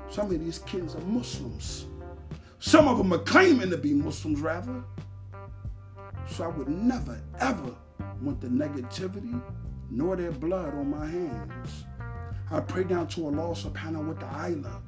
Some 0.10 0.32
of 0.32 0.40
these 0.40 0.60
kids 0.60 0.96
are 0.96 1.02
Muslims. 1.02 1.86
Some 2.60 2.88
of 2.88 2.98
them 2.98 3.12
are 3.14 3.20
claiming 3.20 3.70
to 3.72 3.78
be 3.78 3.94
Muslims, 3.94 4.40
rather. 4.40 4.84
So 6.30 6.44
I 6.44 6.48
would 6.48 6.70
never, 6.70 7.20
ever 7.40 7.76
want 8.22 8.40
the 8.40 8.48
negativity 8.48 9.42
nor 9.92 10.16
their 10.16 10.32
blood 10.32 10.74
on 10.74 10.90
my 10.90 11.06
hands. 11.06 11.86
I 12.50 12.60
pray 12.62 12.84
down 12.84 13.08
to 13.10 13.28
a 13.28 13.30
loss 13.30 13.66
of 13.66 13.76
Allah 13.78 13.92
subhanahu 13.92 14.08
wa 14.08 14.14
ta'ala. 14.14 14.82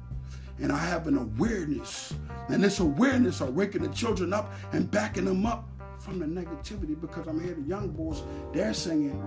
And 0.60 0.72
I 0.72 0.78
have 0.78 1.06
an 1.06 1.16
awareness. 1.18 2.14
And 2.48 2.62
this 2.62 2.80
awareness 2.80 3.40
are 3.40 3.50
waking 3.50 3.82
the 3.82 3.88
children 3.88 4.32
up 4.32 4.52
and 4.72 4.90
backing 4.90 5.24
them 5.24 5.46
up 5.46 5.68
from 5.98 6.18
the 6.18 6.26
negativity 6.26 7.00
because 7.00 7.26
I'm 7.26 7.42
hearing 7.42 7.64
young 7.66 7.88
boys, 7.88 8.22
they're 8.52 8.74
singing, 8.74 9.18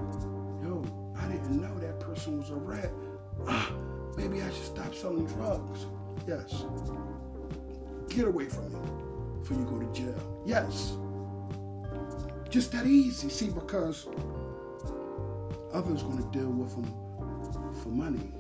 yo, 0.64 0.86
I 1.20 1.28
didn't 1.28 1.62
know 1.62 1.78
that 1.80 2.00
person 2.00 2.40
was 2.40 2.50
a 2.52 2.56
rat. 2.56 2.92
Ah, 3.48 3.72
Maybe 4.18 4.42
I 4.42 4.50
should 4.50 4.66
stop 4.66 4.96
selling 4.96 5.28
drugs. 5.28 5.86
Yes. 6.28 6.66
Get 8.10 8.28
away 8.28 8.46
from 8.46 8.74
me 8.74 8.80
before 9.40 9.58
you 9.58 9.66
go 9.66 9.80
to 9.80 9.94
jail. 9.94 10.44
Yes. 10.46 10.98
Just 12.50 12.72
that 12.72 12.88
easy. 12.88 13.30
See, 13.30 13.50
because 13.50 14.08
others 15.74 16.04
going 16.04 16.18
to 16.18 16.38
deal 16.38 16.50
with 16.50 16.72
them 16.76 16.86
for 17.82 17.90
money. 17.90 18.32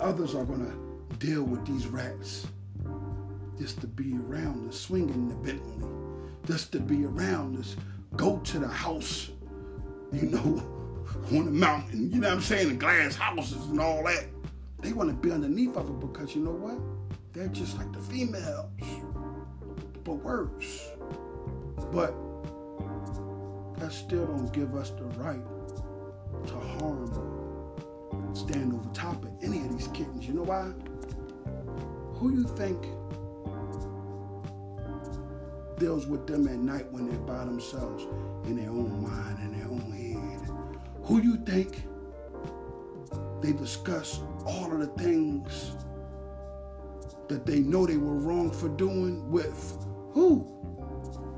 Others 0.00 0.34
are 0.34 0.44
going 0.44 0.66
to 0.66 1.16
deal 1.16 1.42
with 1.42 1.64
these 1.66 1.86
rats 1.86 2.46
just 3.58 3.80
to 3.80 3.86
be 3.86 4.16
around 4.16 4.68
us, 4.68 4.78
swinging 4.78 5.28
the 5.28 5.34
Bentley, 5.36 5.88
just 6.46 6.72
to 6.72 6.80
be 6.80 7.04
around 7.04 7.58
us, 7.58 7.76
go 8.16 8.38
to 8.38 8.58
the 8.58 8.68
house, 8.68 9.30
you 10.12 10.22
know, 10.22 10.62
on 11.36 11.46
the 11.46 11.50
mountain, 11.50 12.10
you 12.10 12.20
know 12.20 12.28
what 12.28 12.36
I'm 12.36 12.42
saying, 12.42 12.68
the 12.68 12.74
glass 12.74 13.16
houses 13.16 13.64
and 13.66 13.80
all 13.80 14.04
that. 14.04 14.26
They 14.80 14.92
want 14.92 15.08
to 15.10 15.14
be 15.14 15.32
underneath 15.32 15.76
of 15.76 15.88
it 15.88 16.00
because 16.00 16.34
you 16.34 16.42
know 16.42 16.50
what? 16.50 16.78
They're 17.32 17.48
just 17.48 17.78
like 17.78 17.92
the 17.92 18.00
females, 18.00 18.70
but 20.04 20.14
worse. 20.14 20.88
But 21.90 22.14
that 23.78 23.92
still 23.92 24.26
don't 24.26 24.52
give 24.52 24.74
us 24.74 24.90
the 24.90 25.04
right 25.20 25.42
to 26.46 26.54
harm 26.54 27.10
or 27.12 28.34
stand 28.34 28.72
over 28.74 28.88
top 28.94 29.24
of 29.24 29.30
any 29.42 29.58
of 29.58 29.76
these 29.76 29.88
kittens. 29.88 30.26
You 30.26 30.34
know 30.34 30.42
why? 30.42 30.72
Who 32.18 32.32
you 32.32 32.44
think 32.44 32.86
deals 35.78 36.06
with 36.06 36.26
them 36.26 36.46
at 36.48 36.56
night 36.56 36.90
when 36.92 37.08
they're 37.08 37.18
by 37.18 37.44
themselves 37.44 38.04
in 38.44 38.56
their 38.56 38.70
own 38.70 39.02
mind 39.02 39.38
and 39.40 39.54
their 39.54 39.68
own 39.68 39.90
head? 39.92 40.48
Who 41.04 41.20
you 41.20 41.36
think 41.38 41.84
they 43.42 43.52
discuss 43.52 44.20
all 44.46 44.72
of 44.72 44.80
the 44.80 44.86
things 45.02 45.72
that 47.28 47.46
they 47.46 47.60
know 47.60 47.86
they 47.86 47.96
were 47.96 48.16
wrong 48.16 48.50
for 48.50 48.68
doing 48.68 49.30
with 49.30 49.78
who? 50.12 50.50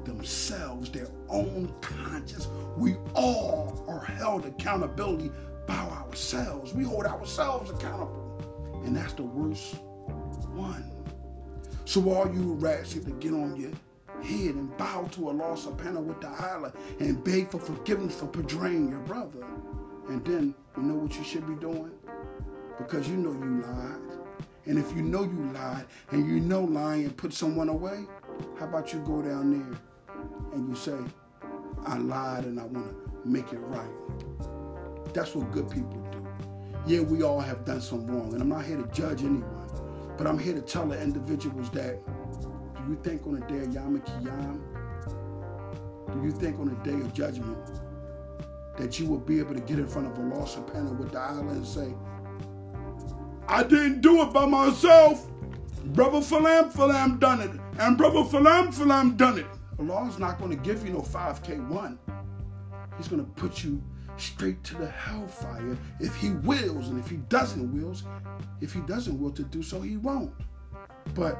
Themselves, 0.06 0.90
their 0.90 1.08
own 1.28 1.74
conscience. 1.80 2.46
We 2.76 2.94
all 3.14 3.84
are 3.88 4.04
held 4.04 4.46
accountability 4.46 5.32
by 5.66 5.74
ourselves. 5.74 6.72
We 6.72 6.84
hold 6.84 7.06
ourselves 7.06 7.70
accountable. 7.70 8.82
And 8.84 8.96
that's 8.96 9.14
the 9.14 9.24
worst 9.24 9.74
one. 10.54 10.92
So 11.84 12.08
all 12.12 12.32
you 12.32 12.54
rats 12.54 12.94
need 12.94 13.06
to 13.06 13.10
get 13.12 13.32
on 13.32 13.56
your 13.56 13.72
head 14.22 14.54
and 14.54 14.76
bow 14.76 15.08
to 15.12 15.28
Allah 15.28 15.56
subhanahu 15.56 16.02
wa 16.02 16.14
ta'ala 16.14 16.14
with 16.14 16.20
the 16.20 16.26
alah 16.28 16.72
and 17.00 17.22
beg 17.24 17.50
for 17.50 17.58
forgiveness 17.58 18.16
for 18.18 18.26
betraying 18.26 18.90
your 18.90 19.00
brother. 19.00 19.44
And 20.08 20.24
then 20.24 20.54
you 20.76 20.82
know 20.82 20.94
what 20.94 21.16
you 21.16 21.24
should 21.24 21.46
be 21.46 21.54
doing? 21.54 21.92
Because 22.78 23.08
you 23.08 23.16
know 23.16 23.32
you 23.32 23.62
lied. 23.62 24.18
And 24.66 24.78
if 24.78 24.94
you 24.96 25.02
know 25.02 25.22
you 25.22 25.50
lied 25.52 25.86
and 26.10 26.28
you 26.28 26.40
know 26.40 26.62
lying 26.62 27.10
put 27.10 27.32
someone 27.32 27.68
away, 27.68 28.04
how 28.58 28.66
about 28.66 28.92
you 28.92 29.00
go 29.00 29.22
down 29.22 29.52
there 29.52 29.78
and 30.56 30.68
you 30.68 30.74
say, 30.74 30.96
I 31.86 31.98
lied 31.98 32.44
and 32.44 32.58
I 32.58 32.64
want 32.64 32.88
to 32.90 33.28
make 33.28 33.52
it 33.52 33.58
right. 33.58 35.14
That's 35.14 35.34
what 35.34 35.52
good 35.52 35.70
people 35.70 36.00
do. 36.10 36.26
Yeah, 36.86 37.00
we 37.00 37.22
all 37.22 37.40
have 37.40 37.64
done 37.64 37.80
some 37.80 38.06
wrong, 38.06 38.32
and 38.32 38.42
I'm 38.42 38.48
not 38.48 38.64
here 38.64 38.76
to 38.76 38.86
judge 38.92 39.22
anyone, 39.22 39.68
but 40.16 40.26
I'm 40.26 40.38
here 40.38 40.54
to 40.54 40.60
tell 40.60 40.86
the 40.86 41.00
individuals 41.00 41.70
that 41.70 41.98
do 42.04 42.92
you 42.92 42.98
think 43.02 43.26
on 43.26 43.34
the 43.34 43.46
day 43.46 43.64
of 43.64 43.74
Yom 43.74 44.00
Kippur, 44.00 44.58
do 46.12 46.22
you 46.24 46.32
think 46.32 46.58
on 46.58 46.68
the 46.68 46.90
day 46.90 46.94
of 46.94 47.12
judgment 47.12 47.58
that 48.76 48.98
you 48.98 49.06
will 49.06 49.18
be 49.18 49.38
able 49.38 49.54
to 49.54 49.60
get 49.60 49.78
in 49.78 49.88
front 49.88 50.06
of 50.06 50.18
Allah 50.18 50.46
subhanahu 50.46 51.10
the 51.10 51.18
island 51.18 51.50
and 51.50 51.66
say, 51.66 51.94
I 53.48 53.62
didn't 53.62 54.00
do 54.00 54.22
it 54.22 54.32
by 54.32 54.46
myself. 54.46 55.26
Brother 55.86 56.18
Falam 56.18 56.72
Falam 56.72 57.18
done 57.20 57.40
it. 57.40 57.50
And 57.78 57.96
Brother 57.96 58.20
Falam 58.20 58.74
Falam 58.74 59.16
done 59.16 59.38
it. 59.38 59.46
Allah's 59.78 60.18
not 60.18 60.38
going 60.38 60.50
to 60.50 60.56
give 60.56 60.86
you 60.86 60.92
no 60.92 61.00
5K1. 61.00 61.98
He's 62.96 63.08
going 63.08 63.24
to 63.24 63.30
put 63.32 63.62
you 63.62 63.82
straight 64.16 64.62
to 64.64 64.74
the 64.76 64.88
hellfire 64.88 65.76
if 66.00 66.14
he 66.16 66.30
wills. 66.30 66.88
And 66.88 66.98
if 66.98 67.08
he 67.08 67.16
doesn't 67.28 67.72
wills, 67.72 68.04
if 68.60 68.72
he 68.72 68.80
doesn't 68.80 69.20
will 69.20 69.32
to 69.32 69.42
do 69.42 69.62
so, 69.62 69.80
he 69.80 69.96
won't. 69.96 70.32
But 71.14 71.38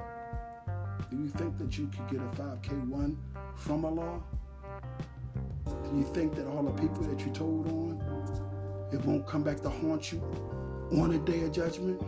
do 1.11 1.16
you 1.16 1.28
think 1.28 1.59
that 1.59 1.78
you 1.78 1.88
could 1.88 2.09
get 2.09 2.21
a 2.21 2.43
5K1 2.43 3.16
from 3.57 3.85
Allah? 3.85 4.21
Do 5.64 5.97
you 5.97 6.05
think 6.05 6.35
that 6.37 6.47
all 6.47 6.62
the 6.62 6.73
people 6.73 7.02
that 7.05 7.21
you 7.21 7.33
told 7.33 7.66
on, 7.69 8.88
it 8.93 9.05
won't 9.05 9.26
come 9.26 9.43
back 9.43 9.61
to 9.61 9.71
haunt 9.71 10.12
you 10.12 10.23
on 10.93 11.11
the 11.11 11.19
day 11.19 11.43
of 11.43 11.52
judgment? 11.52 12.00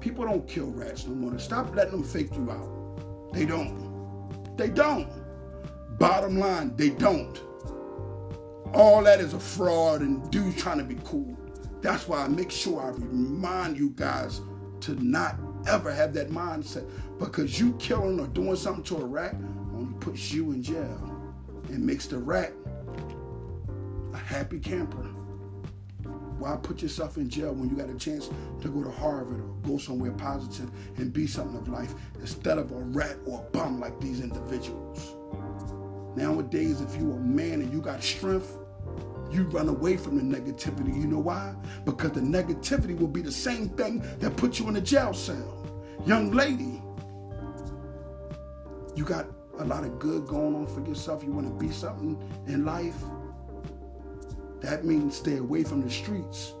People 0.00 0.24
don't 0.24 0.46
kill 0.46 0.66
rats 0.66 1.06
no 1.06 1.14
more. 1.14 1.38
Stop 1.38 1.74
letting 1.74 1.92
them 1.92 2.02
fake 2.02 2.34
you 2.34 2.50
out. 2.50 3.32
They 3.32 3.46
don't. 3.46 3.93
They 4.56 4.68
don't. 4.68 5.08
Bottom 5.98 6.38
line, 6.38 6.76
they 6.76 6.90
don't. 6.90 7.40
All 8.72 9.02
that 9.04 9.20
is 9.20 9.34
a 9.34 9.40
fraud 9.40 10.00
and 10.00 10.28
dudes 10.30 10.60
trying 10.60 10.78
to 10.78 10.84
be 10.84 10.98
cool. 11.04 11.36
That's 11.80 12.08
why 12.08 12.24
I 12.24 12.28
make 12.28 12.50
sure 12.50 12.80
I 12.80 12.88
remind 12.88 13.76
you 13.76 13.90
guys 13.90 14.40
to 14.80 14.94
not 15.04 15.38
ever 15.66 15.92
have 15.92 16.12
that 16.14 16.30
mindset 16.30 16.88
because 17.18 17.58
you 17.60 17.72
killing 17.74 18.18
or 18.20 18.26
doing 18.28 18.56
something 18.56 18.84
to 18.84 18.96
a 18.96 19.04
rat 19.04 19.34
only 19.74 19.94
puts 20.00 20.32
you 20.32 20.52
in 20.52 20.62
jail. 20.62 21.10
and 21.68 21.84
makes 21.84 22.06
the 22.06 22.18
rat 22.18 22.52
a 24.12 24.16
happy 24.16 24.58
camper. 24.58 25.13
Why 26.38 26.56
put 26.56 26.82
yourself 26.82 27.16
in 27.16 27.28
jail 27.28 27.52
when 27.52 27.70
you 27.70 27.76
got 27.76 27.88
a 27.88 27.94
chance 27.94 28.28
to 28.60 28.68
go 28.68 28.82
to 28.82 28.90
Harvard 28.90 29.40
or 29.40 29.54
go 29.68 29.78
somewhere 29.78 30.12
positive 30.12 30.70
and 30.96 31.12
be 31.12 31.26
something 31.26 31.56
of 31.56 31.68
life 31.68 31.94
instead 32.20 32.58
of 32.58 32.72
a 32.72 32.76
rat 32.76 33.16
or 33.26 33.40
a 33.40 33.50
bum 33.52 33.80
like 33.80 33.98
these 34.00 34.20
individuals? 34.20 35.16
Nowadays, 36.16 36.80
if 36.80 36.96
you're 36.96 37.16
a 37.16 37.20
man 37.20 37.60
and 37.60 37.72
you 37.72 37.80
got 37.80 38.02
strength, 38.02 38.58
you 39.30 39.44
run 39.44 39.68
away 39.68 39.96
from 39.96 40.16
the 40.16 40.22
negativity. 40.22 40.94
You 40.94 41.06
know 41.06 41.18
why? 41.18 41.54
Because 41.84 42.12
the 42.12 42.20
negativity 42.20 42.98
will 42.98 43.08
be 43.08 43.20
the 43.20 43.32
same 43.32 43.68
thing 43.70 44.02
that 44.20 44.36
put 44.36 44.58
you 44.58 44.68
in 44.68 44.76
a 44.76 44.80
jail 44.80 45.12
cell. 45.12 45.66
Young 46.06 46.30
lady, 46.30 46.82
you 48.94 49.04
got 49.04 49.26
a 49.58 49.64
lot 49.64 49.84
of 49.84 49.98
good 49.98 50.26
going 50.26 50.54
on 50.54 50.66
for 50.66 50.86
yourself. 50.88 51.24
You 51.24 51.32
want 51.32 51.46
to 51.46 51.66
be 51.66 51.72
something 51.72 52.16
in 52.46 52.64
life. 52.64 52.96
That 54.64 54.86
means 54.86 55.16
stay 55.16 55.36
away 55.36 55.62
from 55.62 55.82
the 55.82 55.90
streets. 55.90 56.54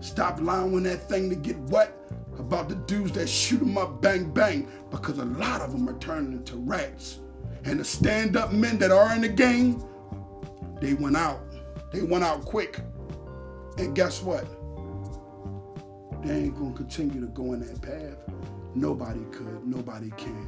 Stop 0.00 0.42
lying 0.42 0.68
allowing 0.68 0.82
that 0.82 1.08
thing 1.08 1.30
to 1.30 1.34
get 1.34 1.56
wet 1.70 1.90
about 2.38 2.68
the 2.68 2.74
dudes 2.74 3.12
that 3.12 3.30
shoot 3.30 3.60
them 3.60 3.78
up 3.78 4.02
bang 4.02 4.30
bang 4.30 4.68
because 4.90 5.16
a 5.18 5.24
lot 5.24 5.62
of 5.62 5.72
them 5.72 5.88
are 5.88 5.98
turning 6.00 6.34
into 6.34 6.56
rats. 6.56 7.20
And 7.64 7.80
the 7.80 7.84
stand 7.84 8.36
up 8.36 8.52
men 8.52 8.78
that 8.80 8.90
are 8.90 9.10
in 9.14 9.22
the 9.22 9.28
game, 9.28 9.82
they 10.82 10.92
went 10.92 11.16
out. 11.16 11.40
They 11.92 12.02
went 12.02 12.24
out 12.24 12.44
quick. 12.44 12.78
And 13.78 13.96
guess 13.96 14.22
what? 14.22 14.44
They 16.26 16.42
ain't 16.42 16.58
gonna 16.58 16.74
continue 16.74 17.22
to 17.22 17.28
go 17.28 17.54
in 17.54 17.60
that 17.60 17.80
path. 17.80 18.18
Nobody 18.74 19.24
could, 19.32 19.66
nobody 19.66 20.10
can. 20.18 20.46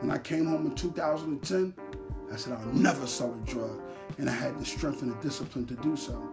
When 0.00 0.10
I 0.10 0.16
came 0.16 0.46
home 0.46 0.64
in 0.64 0.74
2010, 0.74 1.74
I 2.32 2.36
said 2.36 2.54
I'll 2.54 2.64
never 2.72 3.06
sell 3.06 3.34
a 3.34 3.46
drug. 3.46 3.85
And 4.18 4.30
I 4.30 4.32
had 4.32 4.58
the 4.58 4.64
strength 4.64 5.02
and 5.02 5.12
the 5.12 5.22
discipline 5.22 5.66
to 5.66 5.74
do 5.74 5.96
so. 5.96 6.30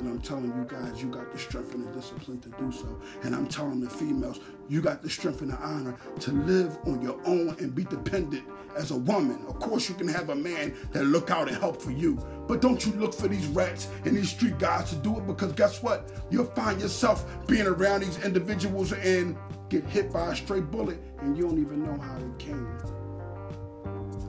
And 0.00 0.08
I'm 0.08 0.20
telling 0.20 0.46
you 0.46 0.66
guys, 0.66 1.02
you 1.02 1.10
got 1.10 1.30
the 1.30 1.38
strength 1.38 1.74
and 1.74 1.86
the 1.86 1.92
discipline 1.92 2.40
to 2.40 2.48
do 2.48 2.72
so. 2.72 3.00
And 3.22 3.34
I'm 3.34 3.46
telling 3.46 3.80
the 3.80 3.90
females, 3.90 4.40
you 4.66 4.80
got 4.80 5.02
the 5.02 5.10
strength 5.10 5.42
and 5.42 5.52
the 5.52 5.58
honor 5.58 5.94
to 6.20 6.32
live 6.32 6.78
on 6.86 7.02
your 7.02 7.20
own 7.26 7.54
and 7.60 7.74
be 7.74 7.84
dependent 7.84 8.44
as 8.76 8.92
a 8.92 8.96
woman. 8.96 9.44
Of 9.46 9.58
course, 9.60 9.90
you 9.90 9.94
can 9.94 10.08
have 10.08 10.30
a 10.30 10.34
man 10.34 10.74
that 10.92 11.04
look 11.04 11.30
out 11.30 11.48
and 11.48 11.56
help 11.56 11.82
for 11.82 11.90
you. 11.90 12.16
But 12.48 12.62
don't 12.62 12.84
you 12.86 12.92
look 12.92 13.12
for 13.12 13.28
these 13.28 13.46
rats 13.48 13.88
and 14.06 14.16
these 14.16 14.30
street 14.30 14.58
guys 14.58 14.88
to 14.88 14.96
do 14.96 15.18
it 15.18 15.26
because 15.26 15.52
guess 15.52 15.82
what? 15.82 16.10
You'll 16.30 16.46
find 16.46 16.80
yourself 16.80 17.26
being 17.46 17.66
around 17.66 18.00
these 18.00 18.24
individuals 18.24 18.92
and 18.92 19.36
get 19.68 19.84
hit 19.84 20.10
by 20.10 20.32
a 20.32 20.36
stray 20.36 20.60
bullet 20.60 20.98
and 21.20 21.36
you 21.36 21.44
don't 21.44 21.60
even 21.60 21.84
know 21.84 22.00
how 22.00 22.16
it 22.16 22.38
came. 22.38 22.78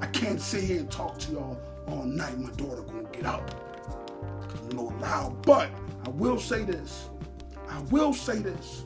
I 0.02 0.08
can't 0.08 0.42
sit 0.42 0.66
here 0.66 0.80
and 0.80 0.92
talk 0.92 1.18
to 1.20 1.32
y'all 1.32 1.71
all 1.88 2.04
night. 2.04 2.38
My 2.38 2.52
daughter 2.52 2.82
gonna 2.82 3.10
get 3.12 3.26
up 3.26 3.50
a 4.54 4.64
little 4.66 4.94
loud. 5.00 5.42
But 5.46 5.70
I 6.06 6.10
will 6.10 6.40
say 6.40 6.64
this. 6.64 7.10
I 7.70 7.80
will 7.84 8.14
say 8.14 8.40
this. 8.40 8.86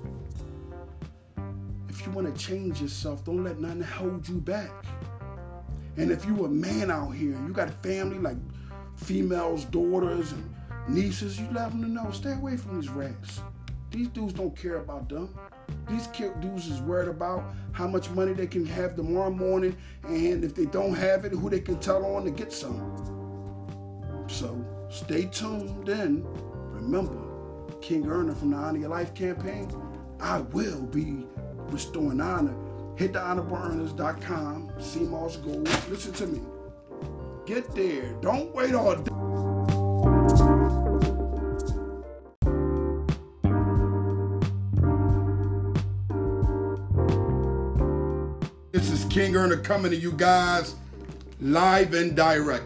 If 1.89 2.05
you 2.05 2.11
want 2.11 2.33
to 2.33 2.45
change 2.45 2.81
yourself, 2.81 3.23
don't 3.23 3.43
let 3.43 3.59
nothing 3.59 3.81
hold 3.81 4.27
you 4.27 4.35
back. 4.35 4.71
And 5.97 6.11
if 6.11 6.25
you 6.25 6.45
a 6.45 6.49
man 6.49 6.91
out 6.91 7.11
here 7.11 7.39
you 7.47 7.53
got 7.53 7.69
a 7.69 7.71
family 7.71 8.19
like 8.19 8.37
females, 8.97 9.65
daughters, 9.65 10.33
and 10.33 10.55
nieces, 10.87 11.39
you 11.39 11.47
let 11.53 11.71
them 11.71 11.93
know, 11.93 12.11
stay 12.11 12.33
away 12.33 12.57
from 12.57 12.79
these 12.79 12.89
rats. 12.89 13.41
These 13.91 14.09
dudes 14.09 14.33
don't 14.33 14.55
care 14.55 14.77
about 14.77 15.07
them. 15.09 15.33
These 15.89 16.07
dudes 16.07 16.67
is 16.67 16.81
worried 16.81 17.10
about 17.10 17.43
how 17.72 17.88
much 17.88 18.10
money 18.10 18.34
they 18.34 18.48
can 18.48 18.65
have 18.65 18.95
tomorrow 18.95 19.29
morning, 19.29 19.77
and 20.03 20.43
if 20.43 20.55
they 20.55 20.65
don't 20.65 20.95
have 20.95 21.25
it, 21.25 21.31
who 21.31 21.50
they 21.50 21.60
can 21.60 21.80
tell 21.80 22.06
on 22.06 22.25
to 22.25 22.32
get 22.32 22.51
some. 22.51 24.25
So 24.28 24.65
Stay 24.95 25.25
tuned 25.25 25.86
Then 25.86 26.25
Remember, 26.71 27.17
King 27.82 28.08
Earner 28.08 28.36
from 28.36 28.51
the 28.51 28.58
Honor 28.58 28.80
Your 28.80 28.89
Life 28.89 29.13
campaign, 29.13 29.69
I 30.19 30.39
will 30.39 30.82
be 30.82 31.25
restoring 31.69 32.21
honor. 32.21 32.56
Hit 32.95 33.13
the 33.13 33.19
honorableearners.com, 33.19 34.71
Sea 34.80 34.99
Moss 34.99 35.38
Gold. 35.38 35.67
Listen 35.89 36.13
to 36.13 36.28
me. 36.28 36.41
Get 37.45 37.73
there. 37.75 38.13
Don't 38.21 38.54
wait 38.54 38.75
all 38.75 38.95
day. 38.95 39.14
King 49.15 49.38
Earner 49.38 49.56
coming 49.56 49.91
to 49.91 49.97
you 49.97 50.12
guys 50.12 50.75
live 51.39 51.93
and 51.93 52.17
direct. 52.17 52.65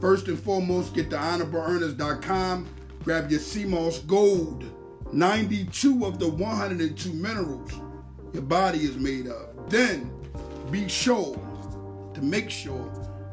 First 0.00 0.28
and 0.28 0.38
foremost, 0.38 0.94
get 0.94 1.10
to 1.10 1.16
honorableearners.com, 1.16 2.68
grab 3.02 3.28
your 3.28 3.40
Sea 3.40 3.64
Moss 3.64 3.98
Gold, 3.98 4.64
92 5.12 6.06
of 6.06 6.20
the 6.20 6.28
102 6.28 7.12
minerals 7.14 7.72
your 8.32 8.44
body 8.44 8.84
is 8.84 8.96
made 8.96 9.26
of. 9.26 9.68
Then 9.68 10.12
be 10.70 10.86
sure 10.86 11.34
to 12.14 12.22
make 12.22 12.50
sure 12.50 12.88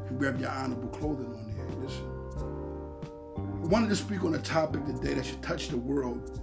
and 0.08 0.18
grab 0.18 0.40
your 0.40 0.50
honorable 0.50 0.88
clothing 0.88 1.26
on 1.26 1.46
there. 1.46 1.64
Listen, 1.80 3.62
I 3.62 3.66
wanted 3.68 3.88
to 3.90 3.96
speak 3.96 4.24
on 4.24 4.34
a 4.34 4.42
topic 4.42 4.84
today 4.86 5.14
that 5.14 5.24
should 5.24 5.44
touch 5.44 5.68
the 5.68 5.76
world. 5.76 6.40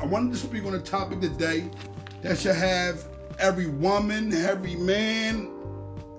I 0.00 0.06
wanted 0.06 0.30
to 0.30 0.38
speak 0.38 0.64
on 0.64 0.74
a 0.74 0.80
topic 0.80 1.20
today 1.20 1.68
that 2.22 2.38
should 2.38 2.54
have 2.54 3.09
every 3.40 3.66
woman, 3.66 4.32
every 4.32 4.76
man, 4.76 5.50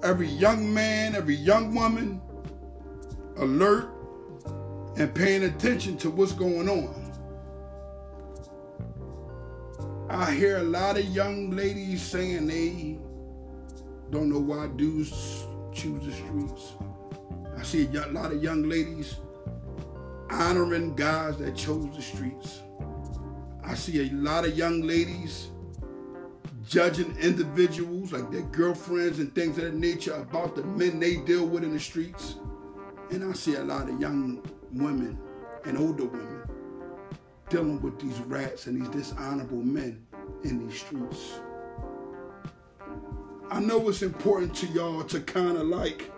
every 0.04 0.28
young 0.28 0.74
man, 0.74 1.16
every 1.16 1.36
young 1.36 1.74
woman, 1.74 2.20
alert, 3.38 3.88
and 4.98 5.14
paying 5.14 5.44
attention 5.44 5.98
to 5.98 6.10
what's 6.10 6.34
going 6.34 6.68
on. 6.68 6.98
I 10.10 10.32
hear 10.32 10.58
a 10.58 10.64
lot 10.64 10.98
of 10.98 11.06
young 11.06 11.52
ladies 11.52 12.02
saying 12.02 12.48
they 12.48 13.00
don't 14.10 14.30
know 14.30 14.40
why 14.40 14.68
dudes 14.76 15.46
choose 15.72 16.04
the 16.06 16.12
streets. 16.12 16.74
I 17.58 17.64
see 17.64 17.88
a 17.96 18.08
lot 18.08 18.34
of 18.34 18.44
young 18.44 18.64
ladies 18.64 19.16
honoring 20.30 20.96
guys 20.96 21.38
that 21.38 21.56
chose 21.56 21.96
the 21.96 22.02
streets. 22.02 22.62
I 23.64 23.76
see 23.76 24.10
a 24.10 24.12
lot 24.12 24.44
of 24.44 24.58
young 24.58 24.82
ladies 24.82 25.51
judging 26.72 27.14
individuals 27.18 28.14
like 28.14 28.32
their 28.32 28.44
girlfriends 28.44 29.20
and 29.20 29.36
things 29.36 29.58
of 29.58 29.66
that 29.66 29.76
nature 29.76 30.14
about 30.14 30.56
the 30.56 30.64
men 30.64 31.02
they 31.02 31.18
deal 31.18 31.46
with 31.46 31.66
in 31.66 31.74
the 31.74 31.80
streets. 31.80 32.36
And 33.10 33.30
I 33.30 33.34
see 33.34 33.56
a 33.56 33.64
lot 33.64 33.90
of 33.90 34.00
young 34.00 34.42
women 34.72 35.20
and 35.66 35.78
older 35.78 36.06
women 36.06 36.44
dealing 37.50 37.82
with 37.82 38.00
these 38.00 38.18
rats 38.22 38.68
and 38.68 38.82
these 38.82 38.88
dishonorable 38.88 39.58
men 39.58 40.02
in 40.46 40.66
these 40.66 40.80
streets. 40.80 41.42
I 43.50 43.60
know 43.60 43.90
it's 43.90 44.02
important 44.02 44.56
to 44.56 44.68
y'all 44.68 45.04
to 45.04 45.20
kind 45.20 45.58
of 45.58 45.68
like 45.68 46.10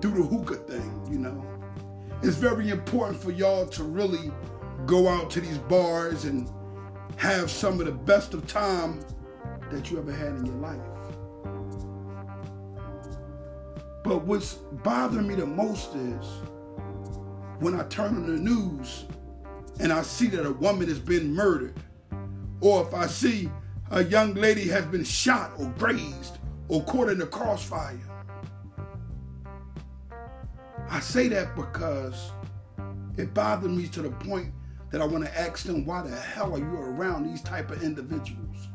do 0.00 0.10
the 0.12 0.22
hookah 0.22 0.64
thing, 0.64 1.08
you 1.10 1.18
know. 1.18 1.44
It's 2.22 2.36
very 2.36 2.70
important 2.70 3.22
for 3.22 3.32
y'all 3.32 3.66
to 3.66 3.84
really 3.84 4.32
go 4.86 5.08
out 5.08 5.28
to 5.32 5.42
these 5.42 5.58
bars 5.58 6.24
and 6.24 6.50
have 7.16 7.50
some 7.50 7.80
of 7.80 7.86
the 7.86 7.92
best 7.92 8.32
of 8.32 8.46
time 8.46 9.04
that 9.70 9.90
you 9.90 9.98
ever 9.98 10.12
had 10.12 10.28
in 10.28 10.46
your 10.46 10.56
life. 10.56 10.80
But 14.04 14.22
what's 14.24 14.54
bothering 14.84 15.26
me 15.26 15.34
the 15.34 15.46
most 15.46 15.94
is 15.94 16.26
when 17.58 17.78
I 17.78 17.84
turn 17.84 18.14
on 18.14 18.26
the 18.26 18.40
news 18.40 19.04
and 19.80 19.92
I 19.92 20.02
see 20.02 20.28
that 20.28 20.46
a 20.46 20.52
woman 20.52 20.88
has 20.88 21.00
been 21.00 21.34
murdered, 21.34 21.74
or 22.60 22.86
if 22.86 22.94
I 22.94 23.06
see 23.06 23.50
a 23.90 24.04
young 24.04 24.34
lady 24.34 24.68
has 24.68 24.84
been 24.86 25.04
shot 25.04 25.52
or 25.58 25.66
grazed 25.78 26.38
or 26.68 26.82
caught 26.84 27.08
in 27.08 27.18
the 27.18 27.26
crossfire. 27.26 27.98
I 30.88 31.00
say 31.00 31.28
that 31.28 31.56
because 31.56 32.32
it 33.16 33.34
bothers 33.34 33.70
me 33.70 33.88
to 33.88 34.02
the 34.02 34.10
point 34.10 34.52
that 34.90 35.00
I 35.00 35.04
want 35.04 35.24
to 35.24 35.38
ask 35.38 35.64
them, 35.66 35.84
why 35.84 36.02
the 36.02 36.14
hell 36.14 36.54
are 36.54 36.58
you 36.58 36.76
around 36.76 37.24
these 37.28 37.42
type 37.42 37.70
of 37.70 37.82
individuals? 37.82 38.68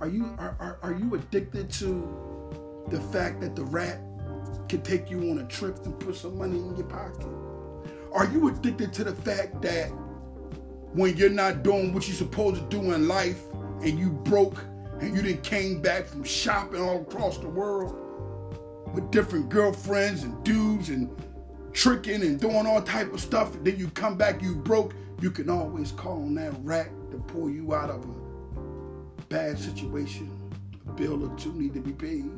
Are 0.00 0.08
you 0.08 0.26
are, 0.38 0.56
are, 0.60 0.78
are 0.82 0.92
you 0.92 1.14
addicted 1.16 1.70
to 1.72 2.84
the 2.88 3.00
fact 3.00 3.40
that 3.40 3.56
the 3.56 3.64
rat 3.64 3.98
can 4.68 4.80
take 4.82 5.10
you 5.10 5.30
on 5.30 5.38
a 5.38 5.44
trip 5.48 5.84
and 5.84 5.98
put 5.98 6.14
some 6.14 6.38
money 6.38 6.56
in 6.56 6.76
your 6.76 6.86
pocket? 6.86 7.26
Are 8.12 8.26
you 8.26 8.48
addicted 8.48 8.92
to 8.94 9.04
the 9.04 9.14
fact 9.14 9.60
that 9.62 9.88
when 10.92 11.16
you're 11.16 11.30
not 11.30 11.64
doing 11.64 11.92
what 11.92 12.06
you're 12.06 12.16
supposed 12.16 12.56
to 12.56 12.68
do 12.68 12.92
in 12.92 13.08
life 13.08 13.42
and 13.82 13.98
you 13.98 14.10
broke 14.10 14.62
and 15.00 15.16
you 15.16 15.22
didn't 15.22 15.42
came 15.42 15.82
back 15.82 16.06
from 16.06 16.22
shopping 16.22 16.80
all 16.80 17.02
across 17.02 17.38
the 17.38 17.48
world 17.48 17.96
with 18.94 19.10
different 19.10 19.48
girlfriends 19.48 20.22
and 20.22 20.42
dudes 20.44 20.90
and 20.90 21.10
tricking 21.72 22.22
and 22.22 22.40
doing 22.40 22.66
all 22.66 22.82
type 22.82 23.12
of 23.12 23.20
stuff, 23.20 23.54
and 23.54 23.66
then 23.66 23.76
you 23.78 23.88
come 23.88 24.16
back, 24.16 24.40
you 24.42 24.54
broke, 24.54 24.94
you 25.20 25.30
can 25.30 25.50
always 25.50 25.92
call 25.92 26.22
on 26.22 26.34
that 26.34 26.52
rat 26.62 26.88
to 27.10 27.18
pull 27.18 27.50
you 27.50 27.74
out 27.74 27.90
of 27.90 28.04
a 28.04 28.27
bad 29.28 29.58
situation. 29.58 30.30
A 30.86 30.92
bill 30.92 31.24
or 31.24 31.36
two 31.36 31.52
need 31.52 31.74
to 31.74 31.80
be 31.80 31.92
paid. 31.92 32.30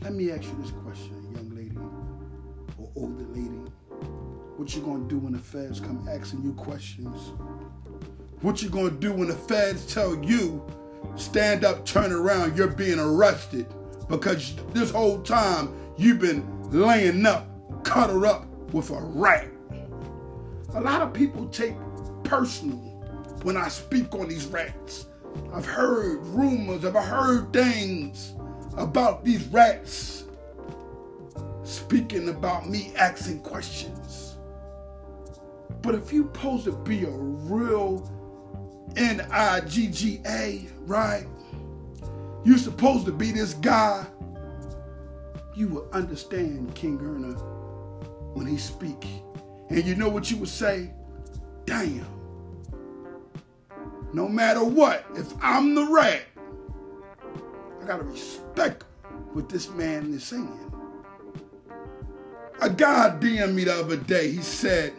Let 0.00 0.14
me 0.14 0.30
ask 0.30 0.44
you 0.44 0.56
this 0.60 0.70
question, 0.70 1.32
young 1.34 1.50
lady 1.54 1.76
or 2.78 2.90
older 2.96 3.26
lady. 3.26 3.70
What 4.56 4.74
you 4.74 4.82
gonna 4.82 5.08
do 5.08 5.18
when 5.18 5.32
the 5.32 5.38
feds 5.38 5.80
come 5.80 6.08
asking 6.08 6.44
you 6.44 6.52
questions? 6.54 7.32
What 8.40 8.62
you 8.62 8.68
gonna 8.68 8.90
do 8.90 9.12
when 9.12 9.28
the 9.28 9.34
feds 9.34 9.92
tell 9.92 10.22
you, 10.24 10.64
stand 11.16 11.64
up, 11.64 11.84
turn 11.84 12.12
around, 12.12 12.56
you're 12.56 12.68
being 12.68 13.00
arrested 13.00 13.66
because 14.08 14.54
this 14.72 14.90
whole 14.90 15.20
time 15.22 15.74
you've 15.96 16.20
been 16.20 16.70
laying 16.70 17.26
up, 17.26 17.48
cuddled 17.84 18.24
up 18.24 18.46
with 18.72 18.90
a 18.90 19.00
rat. 19.00 19.48
A 20.74 20.80
lot 20.80 21.02
of 21.02 21.12
people 21.12 21.48
take 21.48 21.74
personal 22.22 22.87
when 23.42 23.56
I 23.56 23.68
speak 23.68 24.14
on 24.14 24.28
these 24.28 24.46
rats. 24.46 25.06
I've 25.52 25.66
heard 25.66 26.24
rumors, 26.26 26.84
I've 26.84 26.94
heard 26.94 27.52
things 27.52 28.34
about 28.76 29.24
these 29.24 29.46
rats 29.48 30.24
speaking 31.62 32.28
about 32.28 32.68
me 32.68 32.92
asking 32.96 33.40
questions. 33.40 34.36
But 35.82 35.94
if 35.94 36.12
you 36.12 36.24
supposed 36.24 36.64
to 36.64 36.72
be 36.72 37.04
a 37.04 37.10
real 37.10 38.10
N-I-G-G-A, 38.96 40.66
right? 40.86 41.26
You're 42.44 42.58
supposed 42.58 43.06
to 43.06 43.12
be 43.12 43.30
this 43.32 43.54
guy. 43.54 44.06
You 45.54 45.68
will 45.68 45.88
understand 45.92 46.74
King 46.74 46.98
Earner 47.02 47.34
when 48.34 48.46
he 48.46 48.56
speak. 48.56 49.06
And 49.68 49.84
you 49.84 49.94
know 49.94 50.08
what 50.08 50.30
you 50.30 50.36
would 50.38 50.48
say? 50.48 50.90
Damn. 51.64 52.17
No 54.12 54.28
matter 54.28 54.64
what, 54.64 55.04
if 55.14 55.32
I'm 55.42 55.74
the 55.74 55.84
rat, 55.84 56.22
I 57.82 57.86
gotta 57.86 58.04
respect 58.04 58.84
what 59.32 59.48
this 59.48 59.68
man 59.70 60.12
is 60.14 60.24
saying. 60.24 60.72
A 62.60 62.70
guy 62.70 63.16
DM'd 63.20 63.54
me 63.54 63.64
the 63.64 63.74
other 63.74 63.96
day. 63.96 64.32
He 64.32 64.42
said, 64.42 64.92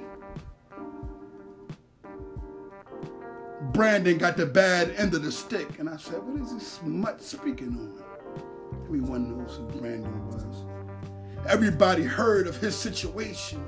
Brandon 3.73 4.17
got 4.17 4.37
the 4.37 4.45
bad 4.45 4.91
end 4.91 5.13
of 5.13 5.23
the 5.23 5.31
stick. 5.31 5.79
And 5.79 5.89
I 5.89 5.97
said, 5.97 6.21
What 6.23 6.41
is 6.41 6.53
this 6.53 6.67
smut 6.67 7.21
speaking 7.21 7.69
on? 7.69 8.03
Everyone 8.85 9.37
knows 9.37 9.57
who 9.57 9.79
Brandon 9.79 10.27
was. 10.27 10.45
Everybody 11.47 12.03
heard 12.03 12.47
of 12.47 12.57
his 12.57 12.75
situation. 12.75 13.63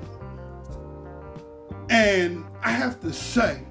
And 1.90 2.44
I 2.62 2.70
have 2.70 3.00
to 3.00 3.12
say 3.12 3.62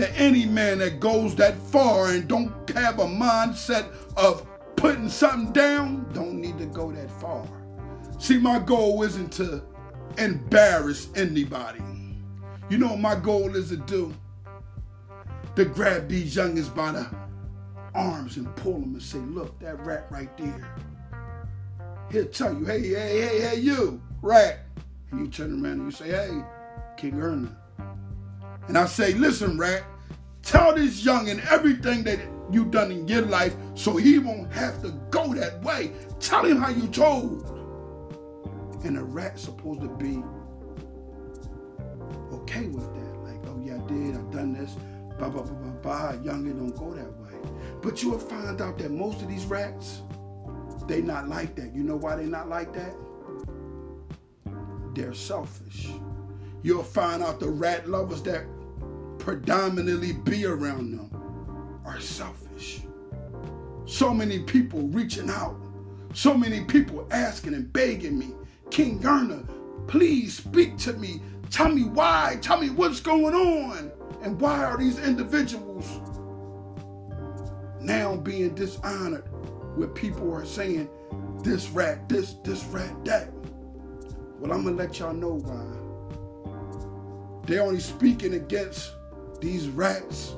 that 0.00 0.18
any 0.18 0.46
man 0.46 0.78
that 0.78 0.98
goes 1.00 1.34
that 1.36 1.56
far 1.56 2.10
and 2.10 2.26
don't 2.26 2.52
have 2.70 2.98
a 2.98 3.04
mindset 3.04 3.92
of 4.16 4.46
putting 4.76 5.08
something 5.08 5.52
down 5.52 6.06
don't 6.12 6.40
need 6.40 6.58
to 6.58 6.66
go 6.66 6.90
that 6.90 7.10
far. 7.20 7.46
See, 8.18 8.38
my 8.38 8.58
goal 8.58 9.02
isn't 9.02 9.30
to 9.34 9.62
embarrass 10.18 11.08
anybody. 11.16 11.82
You 12.68 12.78
know 12.78 12.88
what 12.88 13.00
my 13.00 13.14
goal 13.14 13.54
is 13.56 13.68
to 13.70 13.76
do? 13.76 14.14
To 15.56 15.64
grab 15.64 16.08
these 16.08 16.34
youngins 16.34 16.74
by 16.74 16.92
the 16.92 17.10
arms 17.94 18.36
and 18.36 18.54
pull 18.56 18.80
them 18.80 18.94
and 18.94 19.02
say, 19.02 19.18
look, 19.18 19.58
that 19.60 19.84
rat 19.84 20.06
right 20.10 20.34
there. 20.38 20.74
He'll 22.10 22.26
tell 22.26 22.54
you, 22.54 22.64
hey, 22.64 22.80
hey, 22.80 23.20
hey, 23.20 23.40
hey, 23.40 23.56
you, 23.56 24.00
rat. 24.22 24.60
And 25.10 25.20
you 25.20 25.28
turn 25.28 25.52
around 25.52 25.80
and 25.80 25.84
you 25.86 25.90
say, 25.90 26.08
hey, 26.08 26.42
King 26.96 27.20
Earner. 27.20 27.56
And 28.70 28.78
I 28.78 28.86
say, 28.86 29.14
listen, 29.14 29.58
rat, 29.58 29.82
tell 30.44 30.76
this 30.76 31.04
youngin 31.04 31.44
everything 31.50 32.04
that 32.04 32.20
you 32.52 32.66
done 32.66 32.92
in 32.92 33.08
your 33.08 33.22
life 33.22 33.56
so 33.74 33.96
he 33.96 34.20
won't 34.20 34.52
have 34.52 34.80
to 34.82 34.90
go 35.10 35.34
that 35.34 35.60
way. 35.64 35.90
Tell 36.20 36.44
him 36.44 36.58
how 36.58 36.68
you 36.68 36.86
told. 36.86 37.48
And 38.84 38.96
the 38.96 39.02
rat's 39.02 39.42
supposed 39.42 39.80
to 39.80 39.88
be 39.88 40.22
okay 42.32 42.66
with 42.66 42.94
that. 42.94 43.18
Like, 43.24 43.40
oh 43.48 43.60
yeah, 43.60 43.74
I 43.74 43.88
did, 43.88 44.14
I've 44.14 44.30
done 44.30 44.52
this, 44.52 44.76
blah, 45.18 45.30
blah, 45.30 45.42
blah, 45.42 45.52
blah, 45.52 45.72
blah. 45.82 46.12
Youngin 46.22 46.56
don't 46.56 46.76
go 46.76 46.94
that 46.94 47.10
way. 47.22 47.50
But 47.82 48.04
you'll 48.04 48.20
find 48.20 48.60
out 48.60 48.78
that 48.78 48.92
most 48.92 49.20
of 49.20 49.26
these 49.26 49.46
rats, 49.46 50.02
they 50.86 51.02
not 51.02 51.28
like 51.28 51.56
that. 51.56 51.74
You 51.74 51.82
know 51.82 51.96
why 51.96 52.14
they 52.14 52.26
not 52.26 52.48
like 52.48 52.72
that? 52.74 52.94
They're 54.94 55.12
selfish. 55.12 55.88
You'll 56.62 56.84
find 56.84 57.20
out 57.20 57.40
the 57.40 57.48
rat 57.48 57.88
lovers 57.88 58.22
that 58.22 58.44
predominantly 59.20 60.12
be 60.12 60.44
around 60.46 60.92
them 60.92 61.80
are 61.84 62.00
selfish. 62.00 62.80
So 63.84 64.12
many 64.12 64.40
people 64.40 64.80
reaching 64.88 65.30
out, 65.30 65.56
so 66.14 66.36
many 66.36 66.64
people 66.64 67.06
asking 67.10 67.54
and 67.54 67.72
begging 67.72 68.18
me, 68.18 68.34
King 68.70 69.04
Earner, 69.04 69.44
please 69.86 70.36
speak 70.38 70.78
to 70.78 70.94
me. 70.94 71.20
Tell 71.50 71.68
me 71.68 71.84
why. 71.84 72.38
Tell 72.40 72.60
me 72.60 72.70
what's 72.70 73.00
going 73.00 73.34
on. 73.34 73.92
And 74.22 74.40
why 74.40 74.64
are 74.64 74.78
these 74.78 74.98
individuals 74.98 76.00
now 77.80 78.16
being 78.16 78.54
dishonored 78.54 79.24
where 79.76 79.88
people 79.88 80.32
are 80.32 80.44
saying 80.44 80.88
this 81.42 81.68
rat, 81.70 82.08
this, 82.08 82.34
this 82.44 82.64
rat, 82.66 83.04
that? 83.04 83.30
Well, 84.38 84.52
I'm 84.52 84.62
going 84.62 84.76
to 84.76 84.82
let 84.82 84.98
y'all 84.98 85.12
know 85.12 85.34
why. 85.34 85.66
They're 87.46 87.62
only 87.62 87.80
speaking 87.80 88.34
against 88.34 88.92
these 89.40 89.68
rats 89.68 90.36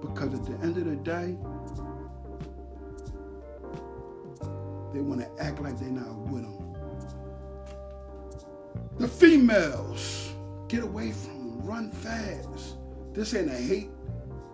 because 0.00 0.34
at 0.34 0.44
the 0.44 0.52
end 0.64 0.76
of 0.76 0.84
the 0.84 0.96
day, 0.96 1.36
they 4.92 5.00
want 5.00 5.20
to 5.20 5.42
act 5.42 5.60
like 5.60 5.78
they're 5.78 5.88
not 5.88 6.16
with 6.30 6.42
them. 6.42 6.56
The 8.98 9.08
females, 9.08 10.32
get 10.68 10.82
away 10.82 11.12
from 11.12 11.38
them, 11.38 11.66
run 11.66 11.90
fast. 11.90 12.76
This 13.12 13.34
ain't 13.34 13.50
a 13.50 13.56
hate 13.56 13.90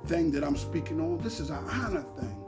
thing 0.07 0.31
that 0.33 0.45
I'm 0.45 0.57
speaking 0.57 1.01
on. 1.01 1.19
This 1.19 1.41
is 1.41 1.51
an 1.51 1.65
honor 1.69 2.05
thing. 2.19 2.43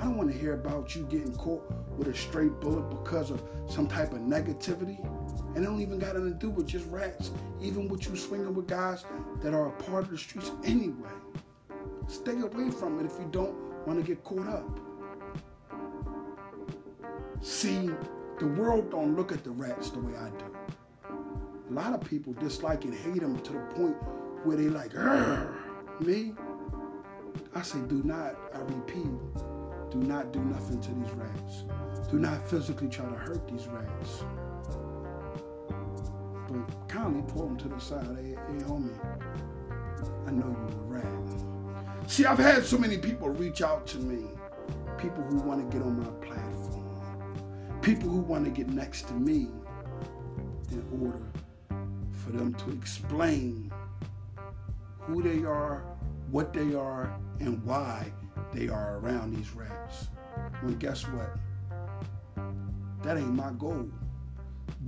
I 0.00 0.04
don't 0.04 0.16
want 0.16 0.32
to 0.32 0.38
hear 0.38 0.54
about 0.54 0.94
you 0.94 1.04
getting 1.04 1.34
caught 1.36 1.70
with 1.96 2.08
a 2.08 2.14
straight 2.14 2.60
bullet 2.60 2.88
because 2.88 3.30
of 3.30 3.42
some 3.68 3.88
type 3.88 4.12
of 4.12 4.20
negativity. 4.20 4.98
And 5.54 5.58
it 5.58 5.66
don't 5.66 5.80
even 5.80 5.98
got 5.98 6.16
anything 6.16 6.32
to 6.32 6.38
do 6.38 6.50
with 6.50 6.66
just 6.66 6.86
rats. 6.88 7.30
Even 7.60 7.88
with 7.88 8.08
you 8.08 8.16
swinging 8.16 8.54
with 8.54 8.66
guys 8.66 9.04
that 9.42 9.54
are 9.54 9.68
a 9.68 9.72
part 9.82 10.04
of 10.04 10.10
the 10.10 10.18
streets 10.18 10.50
anyway. 10.64 11.08
Stay 12.06 12.40
away 12.40 12.70
from 12.70 13.00
it 13.00 13.06
if 13.06 13.18
you 13.18 13.28
don't 13.30 13.54
want 13.86 13.98
to 13.98 14.06
get 14.06 14.24
caught 14.24 14.48
up. 14.48 14.80
See, 17.40 17.90
the 18.38 18.46
world 18.46 18.90
don't 18.90 19.16
look 19.16 19.32
at 19.32 19.44
the 19.44 19.50
rats 19.50 19.90
the 19.90 20.00
way 20.00 20.12
I 20.16 20.30
do. 20.30 20.56
A 21.70 21.72
lot 21.72 21.92
of 21.92 22.00
people 22.00 22.32
dislike 22.34 22.84
and 22.84 22.94
hate 22.94 23.20
them 23.20 23.38
to 23.40 23.52
the 23.52 23.58
point 23.74 23.96
where 24.44 24.56
they 24.56 24.68
like, 24.68 24.94
me. 26.00 26.32
I 27.54 27.62
say, 27.62 27.78
do 27.88 28.02
not, 28.04 28.36
I 28.54 28.58
repeat, 28.60 29.06
do 29.90 29.98
not 29.98 30.32
do 30.32 30.40
nothing 30.40 30.80
to 30.80 30.94
these 30.94 31.10
rats. 31.12 31.64
Do 32.10 32.18
not 32.18 32.46
physically 32.48 32.88
try 32.88 33.06
to 33.06 33.16
hurt 33.16 33.46
these 33.48 33.66
rats. 33.66 34.24
Kindly 36.88 37.22
pull 37.28 37.46
them 37.48 37.56
to 37.58 37.68
the 37.68 37.78
side. 37.78 38.06
Hey, 38.16 38.30
hey 38.30 38.64
homie, 38.64 38.98
I 40.26 40.30
know 40.30 40.46
you're 40.46 40.98
a 40.98 41.02
rat. 41.02 42.10
See, 42.10 42.24
I've 42.24 42.38
had 42.38 42.64
so 42.64 42.78
many 42.78 42.96
people 42.96 43.28
reach 43.28 43.60
out 43.60 43.86
to 43.88 43.98
me. 43.98 44.26
People 44.96 45.22
who 45.24 45.36
want 45.36 45.70
to 45.70 45.76
get 45.76 45.84
on 45.86 45.98
my 46.00 46.26
platform. 46.26 47.80
People 47.82 48.08
who 48.08 48.20
want 48.20 48.44
to 48.44 48.50
get 48.50 48.68
next 48.68 49.08
to 49.08 49.14
me 49.14 49.48
in 50.70 50.84
order 51.02 51.22
for 52.12 52.32
them 52.32 52.54
to 52.54 52.70
explain 52.72 53.72
who 55.00 55.22
they 55.22 55.44
are, 55.44 55.84
what 56.30 56.52
they 56.52 56.74
are, 56.74 57.18
and 57.40 57.62
why 57.64 58.12
they 58.52 58.68
are 58.68 58.98
around 58.98 59.34
these 59.34 59.52
rats. 59.54 60.08
Well, 60.62 60.74
guess 60.74 61.02
what? 61.04 61.36
That 63.02 63.16
ain't 63.16 63.34
my 63.34 63.52
goal. 63.58 63.88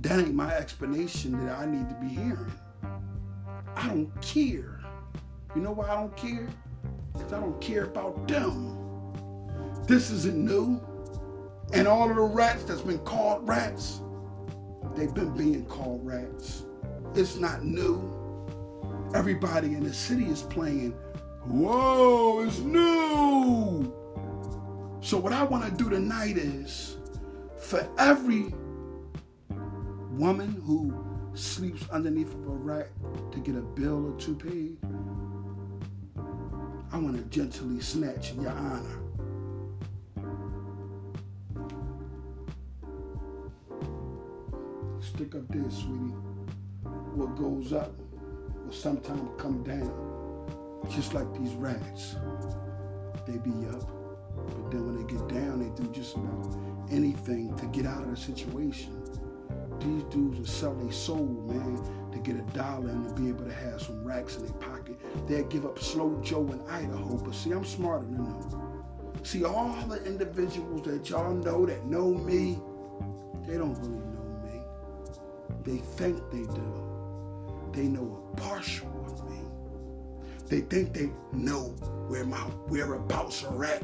That 0.01 0.19
ain't 0.19 0.33
my 0.33 0.53
explanation 0.53 1.45
that 1.45 1.57
I 1.57 1.65
need 1.65 1.89
to 1.89 1.95
be 1.95 2.07
hearing. 2.07 2.51
I 3.75 3.87
don't 3.87 4.21
care. 4.21 4.79
You 5.55 5.61
know 5.61 5.71
why 5.71 5.89
I 5.89 5.95
don't 5.95 6.15
care? 6.15 6.47
Because 7.13 7.33
I 7.33 7.39
don't 7.39 7.59
care 7.61 7.85
about 7.85 8.27
them. 8.27 8.77
This 9.87 10.11
isn't 10.11 10.37
new. 10.37 10.81
And 11.73 11.87
all 11.87 12.09
of 12.09 12.15
the 12.15 12.21
rats 12.21 12.63
that's 12.63 12.81
been 12.81 12.99
called 12.99 13.47
rats, 13.47 14.01
they've 14.95 15.13
been 15.13 15.35
being 15.35 15.65
called 15.65 16.05
rats. 16.05 16.63
It's 17.15 17.37
not 17.37 17.63
new. 17.63 17.99
Everybody 19.13 19.73
in 19.75 19.83
the 19.83 19.93
city 19.93 20.25
is 20.25 20.41
playing, 20.43 20.91
whoa, 21.45 22.43
it's 22.43 22.59
new. 22.59 23.93
So, 25.01 25.17
what 25.17 25.33
I 25.33 25.43
want 25.43 25.65
to 25.65 25.71
do 25.83 25.89
tonight 25.89 26.37
is 26.37 26.97
for 27.59 27.87
every 27.97 28.53
woman 30.21 30.61
who 30.67 30.93
sleeps 31.33 31.89
underneath 31.89 32.31
of 32.31 32.45
a 32.45 32.51
rack 32.51 32.89
to 33.31 33.39
get 33.39 33.55
a 33.55 33.61
bill 33.61 34.13
or 34.13 34.19
two 34.19 34.35
paid, 34.35 34.77
I 36.91 36.99
want 36.99 37.17
to 37.17 37.23
gently 37.35 37.81
snatch 37.81 38.33
your 38.33 38.51
honor. 38.51 38.99
Stick 44.99 45.33
up 45.33 45.47
there, 45.49 45.71
sweetie. 45.71 46.13
What 47.15 47.35
goes 47.35 47.73
up 47.73 47.95
will 48.63 48.71
sometimes 48.71 49.27
come 49.41 49.63
down, 49.63 49.91
just 50.91 51.15
like 51.15 51.33
these 51.33 51.55
rats. 51.55 52.15
They 53.25 53.39
be 53.39 53.65
up, 53.69 53.89
but 54.35 54.69
then 54.69 54.85
when 54.85 54.97
they 54.97 55.11
get 55.11 55.27
down, 55.29 55.63
they 55.63 55.83
do 55.83 55.89
just 55.91 56.15
about 56.15 56.55
anything 56.91 57.55
to 57.57 57.65
get 57.65 57.87
out 57.87 58.03
of 58.03 58.11
the 58.11 58.17
situation. 58.17 59.00
These 59.83 60.03
dudes 60.05 60.37
will 60.37 60.45
sell 60.45 60.75
their 60.75 60.91
soul, 60.91 61.25
man, 61.47 62.11
to 62.11 62.19
get 62.19 62.35
a 62.35 62.43
dollar 62.53 62.89
and 62.89 63.07
to 63.07 63.21
be 63.21 63.29
able 63.29 63.45
to 63.45 63.53
have 63.53 63.81
some 63.81 64.03
racks 64.03 64.35
in 64.35 64.45
their 64.45 64.53
pocket. 64.53 64.99
They'll 65.27 65.47
give 65.47 65.65
up 65.65 65.79
Slow 65.79 66.19
Joe 66.21 66.45
in 66.51 66.61
Idaho. 66.69 67.17
But 67.17 67.33
see, 67.33 67.51
I'm 67.51 67.65
smarter 67.65 68.05
than 68.05 68.25
them. 68.25 68.83
See, 69.23 69.43
all 69.43 69.73
the 69.87 70.03
individuals 70.05 70.83
that 70.83 71.09
y'all 71.09 71.33
know 71.33 71.65
that 71.65 71.85
know 71.85 72.13
me, 72.13 72.59
they 73.47 73.57
don't 73.57 73.75
really 73.79 73.97
know 73.97 74.41
me. 74.43 74.61
They 75.63 75.77
think 75.77 76.17
they 76.31 76.43
do. 76.53 77.69
They 77.73 77.87
know 77.87 78.31
a 78.33 78.37
partial 78.37 78.89
of 79.07 79.29
me. 79.29 79.37
They 80.47 80.61
think 80.61 80.93
they 80.93 81.11
know 81.31 81.69
where 82.07 82.25
my 82.25 82.37
whereabouts 82.67 83.43
are 83.45 83.63
at 83.63 83.81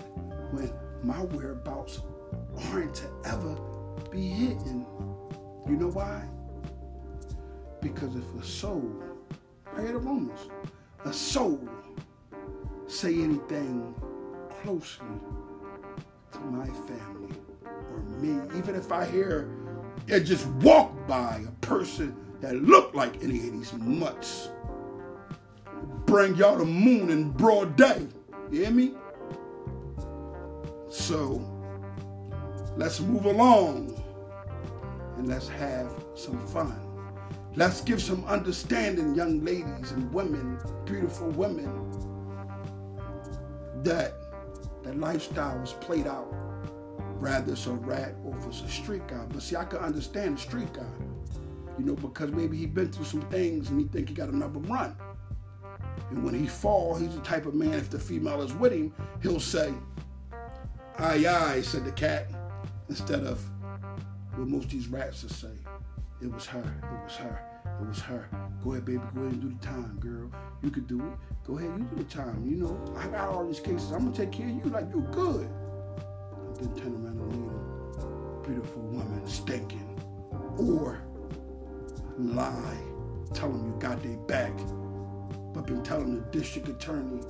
when 0.52 0.72
my 1.02 1.22
whereabouts 1.24 2.02
aren't 2.72 2.96
to 2.96 3.10
ever 3.26 3.56
be 4.12 4.28
hidden. 4.28 4.86
You 5.68 5.76
know 5.76 5.90
why? 5.90 6.24
Because 7.82 8.16
if 8.16 8.42
a 8.42 8.46
soul, 8.46 8.90
I 9.76 9.82
hear 9.82 9.92
the 9.92 10.00
Romans, 10.00 10.40
a 11.04 11.12
soul 11.12 11.68
say 12.88 13.14
anything 13.22 13.94
closely 14.62 15.06
to 16.32 16.40
my 16.40 16.68
family 16.68 17.36
or 17.92 18.00
me, 18.20 18.58
even 18.58 18.76
if 18.76 18.92
I 18.92 19.06
hear 19.06 19.50
it 20.08 20.22
just 20.22 20.48
walk 20.62 20.94
by 21.06 21.44
a 21.46 21.52
person 21.66 22.16
that 22.40 22.56
look 22.56 22.94
like 22.94 23.22
any 23.22 23.38
of 23.48 23.52
these 23.52 23.74
mutts, 23.74 24.50
bring 26.06 26.36
y'all 26.36 26.58
the 26.58 26.66
moon 26.66 27.10
in 27.10 27.32
broad 27.32 27.76
day. 27.76 28.08
You 28.52 28.62
hear 28.62 28.72
me? 28.72 28.94
So 30.90 31.42
let's 32.78 33.02
move 33.02 33.26
along 33.26 33.97
and 35.18 35.28
let's 35.28 35.48
have 35.50 35.92
some 36.16 36.38
fun. 36.48 36.80
Let's 37.56 37.82
give 37.82 38.02
some 38.02 38.24
understanding, 38.26 39.16
young 39.16 39.44
ladies 39.44 39.92
and 39.92 40.14
women, 40.14 40.60
beautiful 40.86 41.30
women, 41.32 41.68
that 43.84 44.14
the 44.84 44.94
lifestyle 44.94 45.58
was 45.60 45.74
played 45.74 46.08
out. 46.08 46.28
Rather 47.20 47.54
it's 47.54 47.66
a 47.66 47.72
rat 47.72 48.14
or 48.24 48.38
it's 48.48 48.62
a 48.62 48.70
street 48.70 49.08
guy. 49.08 49.26
But 49.30 49.42
see, 49.42 49.56
I 49.56 49.64
could 49.64 49.82
understand 49.82 50.38
a 50.38 50.42
street 50.42 50.72
guy, 50.72 50.86
you 51.80 51.86
know, 51.86 51.96
because 51.96 52.32
maybe 52.32 52.58
he's 52.58 52.68
been 52.68 52.92
through 52.92 53.06
some 53.06 53.24
things 53.24 53.70
and 53.70 53.82
he 53.82 53.88
think 53.88 54.10
he 54.10 54.14
got 54.14 54.30
another 54.30 54.60
run. 54.60 54.96
And 56.12 56.24
when 56.24 56.36
he 56.36 56.46
fall, 56.46 56.96
he's 56.96 57.16
the 57.16 57.22
type 57.22 57.48
of 57.48 57.56
man, 57.56 57.74
if 57.74 57.90
the 57.90 57.98
female 57.98 58.44
is 58.44 58.54
with 58.54 58.72
him, 58.72 58.94
he'll 59.24 59.40
say, 59.40 59.74
aye, 61.00 61.26
aye, 61.28 61.62
said 61.62 61.86
the 61.86 61.92
cat, 61.92 62.30
instead 62.88 63.24
of 63.24 63.44
what 64.38 64.48
most 64.48 64.66
of 64.66 64.72
these 64.72 64.88
rats 64.88 65.24
will 65.24 65.30
say. 65.30 65.58
It 66.22 66.32
was 66.32 66.46
her, 66.46 66.60
it 66.60 67.04
was 67.04 67.16
her, 67.16 67.42
it 67.82 67.88
was 67.88 68.00
her. 68.02 68.30
Go 68.64 68.72
ahead, 68.72 68.86
baby, 68.86 69.02
go 69.14 69.22
ahead 69.22 69.34
and 69.34 69.42
do 69.42 69.50
the 69.50 69.66
time, 69.66 69.98
girl. 70.00 70.32
You 70.62 70.70
could 70.70 70.88
do 70.88 71.00
it. 71.00 71.46
Go 71.46 71.58
ahead, 71.58 71.72
you 71.78 71.84
do 71.86 72.04
the 72.04 72.04
time. 72.04 72.44
You 72.46 72.58
know, 72.58 72.96
I 72.98 73.08
got 73.08 73.30
all 73.30 73.46
these 73.46 73.60
cases. 73.60 73.92
I'm 73.92 74.06
gonna 74.06 74.16
take 74.16 74.32
care 74.32 74.48
of 74.48 74.56
you 74.56 74.72
like 74.72 74.86
you're 74.94 75.12
good. 75.12 75.48
And 75.48 76.56
then 76.58 76.76
turn 76.76 76.94
around 76.94 77.20
and 77.20 77.32
leave 77.34 78.04
a 78.04 78.48
beautiful 78.48 78.82
woman 78.84 79.28
stinking. 79.28 80.00
Or 80.58 81.00
lie, 82.18 82.78
tell 83.34 83.50
them 83.52 83.68
you 83.68 83.76
got 83.80 84.02
their 84.02 84.18
back, 84.18 84.54
but 85.54 85.66
been 85.68 85.84
telling 85.84 86.16
the 86.16 86.22
district 86.32 86.68
attorney 86.68 87.22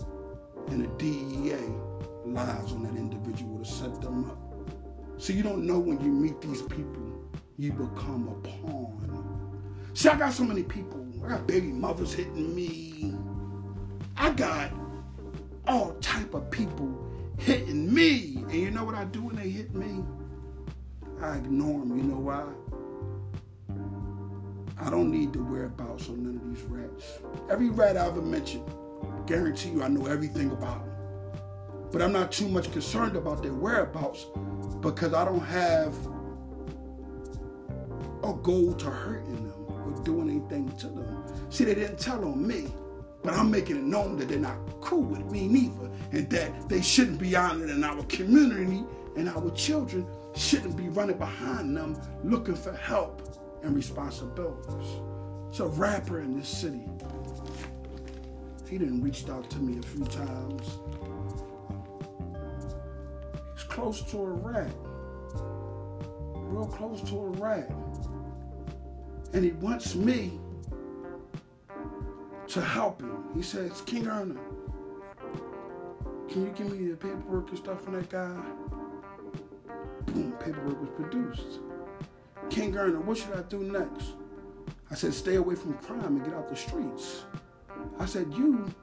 and 0.69 0.83
the 0.83 0.87
DEA 0.97 1.57
lies 2.25 2.71
on 2.71 2.83
that 2.83 2.95
individual 2.95 3.59
to 3.59 3.65
set 3.65 4.01
them 4.01 4.29
up. 4.29 4.46
So 5.17 5.33
you 5.33 5.43
don't 5.43 5.65
know 5.65 5.79
when 5.79 5.99
you 5.99 6.11
meet 6.11 6.39
these 6.41 6.61
people, 6.61 7.21
you 7.57 7.71
become 7.71 8.27
a 8.27 8.47
pawn. 8.47 8.97
See, 9.93 10.09
I 10.09 10.17
got 10.17 10.31
so 10.31 10.43
many 10.43 10.63
people. 10.63 11.05
I 11.25 11.29
got 11.29 11.47
baby 11.47 11.67
mothers 11.67 12.13
hitting 12.13 12.55
me. 12.55 13.15
I 14.15 14.29
got 14.31 14.71
all 15.67 15.93
type 15.95 16.33
of 16.33 16.49
people 16.51 17.03
hitting 17.37 17.93
me. 17.93 18.43
And 18.43 18.53
you 18.53 18.71
know 18.71 18.83
what 18.83 18.95
I 18.95 19.05
do 19.05 19.23
when 19.23 19.35
they 19.35 19.49
hit 19.49 19.73
me? 19.73 20.03
I 21.21 21.37
ignore 21.37 21.79
them. 21.79 21.97
You 21.97 22.03
know 22.03 22.19
why? 22.19 22.45
I 24.79 24.89
don't 24.91 25.09
need 25.09 25.33
the 25.33 25.39
whereabouts 25.39 26.07
on 26.09 26.23
none 26.23 26.35
of 26.35 26.55
these 26.55 26.63
rats. 26.65 27.19
Every 27.49 27.69
rat 27.69 27.97
I 27.97 28.05
ever 28.05 28.21
mentioned, 28.21 28.69
guarantee 29.25 29.69
you 29.69 29.83
I 29.83 29.87
know 29.87 30.05
everything 30.05 30.51
about 30.51 30.85
them. 30.85 30.96
But 31.91 32.01
I'm 32.01 32.11
not 32.11 32.31
too 32.31 32.47
much 32.47 32.71
concerned 32.71 33.15
about 33.15 33.43
their 33.43 33.53
whereabouts 33.53 34.25
because 34.81 35.13
I 35.13 35.25
don't 35.25 35.39
have 35.39 35.93
a 38.23 38.33
goal 38.33 38.73
to 38.73 38.85
hurting 38.89 39.47
them 39.47 39.65
or 39.85 40.03
doing 40.03 40.29
anything 40.29 40.75
to 40.77 40.87
them. 40.87 41.23
See, 41.49 41.63
they 41.63 41.75
didn't 41.75 41.99
tell 41.99 42.23
on 42.25 42.45
me, 42.45 42.67
but 43.23 43.33
I'm 43.33 43.49
making 43.49 43.77
it 43.77 43.83
known 43.83 44.17
that 44.17 44.27
they're 44.27 44.39
not 44.39 44.57
cool 44.81 45.03
with 45.03 45.31
me 45.31 45.47
neither 45.47 45.89
and 46.11 46.29
that 46.29 46.69
they 46.69 46.81
shouldn't 46.81 47.19
be 47.19 47.35
honored 47.35 47.69
in 47.69 47.83
our 47.83 48.03
community 48.03 48.83
and 49.15 49.29
our 49.29 49.49
children 49.51 50.05
shouldn't 50.35 50.77
be 50.77 50.89
running 50.89 51.17
behind 51.17 51.75
them 51.75 51.99
looking 52.23 52.55
for 52.55 52.73
help 52.73 53.21
and 53.63 53.75
responsibilities. 53.75 55.01
It's 55.49 55.59
a 55.59 55.67
rapper 55.67 56.21
in 56.21 56.37
this 56.37 56.49
city. 56.49 56.83
He 58.69 58.77
didn't 58.77 59.01
reached 59.01 59.29
out 59.29 59.49
to 59.49 59.57
me 59.59 59.79
a 59.79 59.81
few 59.81 60.05
times. 60.05 60.77
Close 63.77 64.01
to 64.09 64.17
a 64.17 64.25
rat. 64.25 64.71
Real 66.33 66.65
close 66.65 66.99
to 67.11 67.15
a 67.15 67.29
rat. 67.37 67.71
And 69.33 69.45
he 69.45 69.51
wants 69.51 69.93
me 69.93 70.39
to 72.47 72.59
help 72.59 73.03
him. 73.03 73.25
He 73.35 73.43
says, 73.43 73.81
King 73.81 74.07
Earner, 74.07 74.39
can 76.27 76.41
you 76.41 76.53
give 76.55 76.71
me 76.71 76.89
the 76.89 76.97
paperwork 76.97 77.49
and 77.49 77.57
stuff 77.59 77.85
on 77.85 77.93
that 77.93 78.09
guy? 78.09 78.35
Boom, 80.07 80.31
paperwork 80.39 80.81
was 80.81 80.89
produced. 80.95 81.59
King 82.49 82.75
Earner, 82.75 82.99
what 83.01 83.19
should 83.19 83.35
I 83.35 83.43
do 83.43 83.59
next? 83.59 84.13
I 84.89 84.95
said, 84.95 85.13
stay 85.13 85.35
away 85.35 85.53
from 85.53 85.73
crime 85.75 86.03
and 86.03 86.25
get 86.25 86.33
out 86.33 86.49
the 86.49 86.55
streets. 86.55 87.25
I 87.99 88.07
said, 88.07 88.33
you 88.33 88.73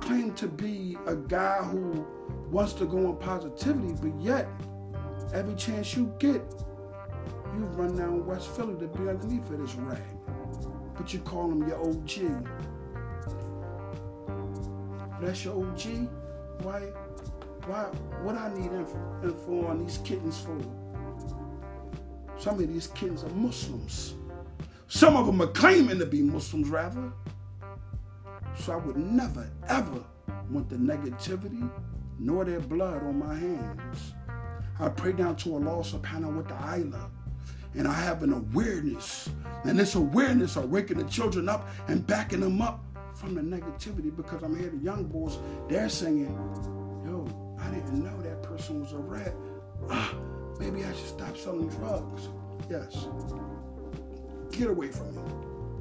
claim 0.00 0.34
to 0.34 0.46
be 0.46 0.98
a 1.06 1.16
guy 1.16 1.62
who 1.62 2.06
wants 2.50 2.72
to 2.74 2.86
go 2.86 3.08
on 3.08 3.16
positivity, 3.16 3.94
but 4.00 4.18
yet 4.20 4.48
every 5.32 5.54
chance 5.54 5.96
you 5.96 6.12
get, 6.18 6.42
you 7.54 7.64
run 7.74 7.96
down 7.96 8.24
West 8.26 8.48
Philly 8.50 8.78
to 8.78 8.86
be 8.86 9.08
underneath 9.08 9.50
of 9.50 9.60
this 9.60 9.74
rag. 9.76 9.98
But 10.96 11.12
you 11.12 11.18
call 11.20 11.50
him 11.50 11.66
your 11.66 11.80
OG. 11.80 12.46
That's 15.20 15.44
your 15.44 15.54
OG? 15.54 16.08
Why, 16.62 16.80
why, 17.66 17.84
what 18.22 18.36
I 18.36 18.52
need 18.54 18.72
info, 18.72 19.20
info 19.22 19.66
on 19.66 19.84
these 19.84 19.98
kittens 19.98 20.38
for? 20.40 20.58
Some 22.38 22.60
of 22.60 22.68
these 22.68 22.88
kittens 22.88 23.24
are 23.24 23.30
Muslims. 23.30 24.14
Some 24.88 25.16
of 25.16 25.26
them 25.26 25.40
are 25.42 25.48
claiming 25.48 25.98
to 25.98 26.06
be 26.06 26.22
Muslims, 26.22 26.68
rather. 26.68 27.12
So 28.58 28.72
I 28.72 28.76
would 28.76 28.96
never, 28.96 29.50
ever 29.68 30.02
want 30.50 30.68
the 30.68 30.76
negativity 30.76 31.68
nor 32.18 32.44
their 32.44 32.60
blood 32.60 33.02
on 33.02 33.18
my 33.18 33.34
hands. 33.34 34.14
I 34.78 34.88
pray 34.88 35.12
down 35.12 35.36
to 35.36 35.48
subhanahu 35.48 35.92
wa 35.92 36.02
ta'ala. 36.02 36.36
With 36.36 36.48
the 36.48 36.54
ayla. 36.54 37.10
And 37.74 37.86
I 37.86 37.92
have 37.92 38.22
an 38.22 38.32
awareness. 38.32 39.28
And 39.64 39.78
this 39.78 39.94
awareness 39.94 40.56
are 40.56 40.66
waking 40.66 40.98
the 40.98 41.04
children 41.04 41.48
up 41.48 41.68
and 41.88 42.06
backing 42.06 42.40
them 42.40 42.62
up 42.62 42.82
from 43.14 43.34
the 43.34 43.40
negativity 43.40 44.14
because 44.14 44.42
I'm 44.42 44.58
here, 44.58 44.70
the 44.70 44.76
young 44.76 45.04
boys, 45.04 45.38
they're 45.68 45.88
singing, 45.88 46.34
yo, 47.04 47.26
I 47.60 47.70
didn't 47.70 48.04
know 48.04 48.20
that 48.22 48.42
person 48.42 48.80
was 48.80 48.92
a 48.92 48.98
rat. 48.98 49.34
Ah, 49.90 50.14
maybe 50.58 50.84
I 50.84 50.92
should 50.92 51.08
stop 51.08 51.36
selling 51.36 51.68
drugs. 51.68 52.28
Yes. 52.70 53.08
Get 54.52 54.68
away 54.68 54.88
from 54.88 55.14
me 55.14 55.22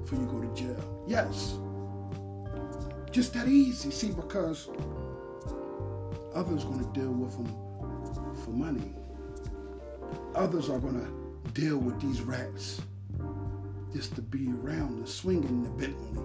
before 0.02 0.20
you 0.20 0.26
go 0.26 0.42
to 0.42 0.54
jail. 0.56 1.06
Yes. 1.08 1.58
Just 3.12 3.34
that 3.34 3.48
easy. 3.48 3.92
See, 3.92 4.12
because 4.12 4.70
others 6.36 6.66
going 6.66 6.80
to 6.80 7.00
deal 7.00 7.12
with 7.12 7.32
them 7.32 7.48
for 8.44 8.52
money. 8.52 8.94
Others 10.36 10.70
are 10.70 10.80
going 10.80 11.00
to 11.00 11.52
deal 11.52 11.78
with 11.78 12.00
these 12.02 12.22
rats 12.22 12.82
just 13.94 14.14
to 14.16 14.22
be 14.22 14.52
around 14.62 15.02
the 15.02 15.08
swinging 15.08 15.64
the 15.64 15.70
Bentley, 15.70 16.22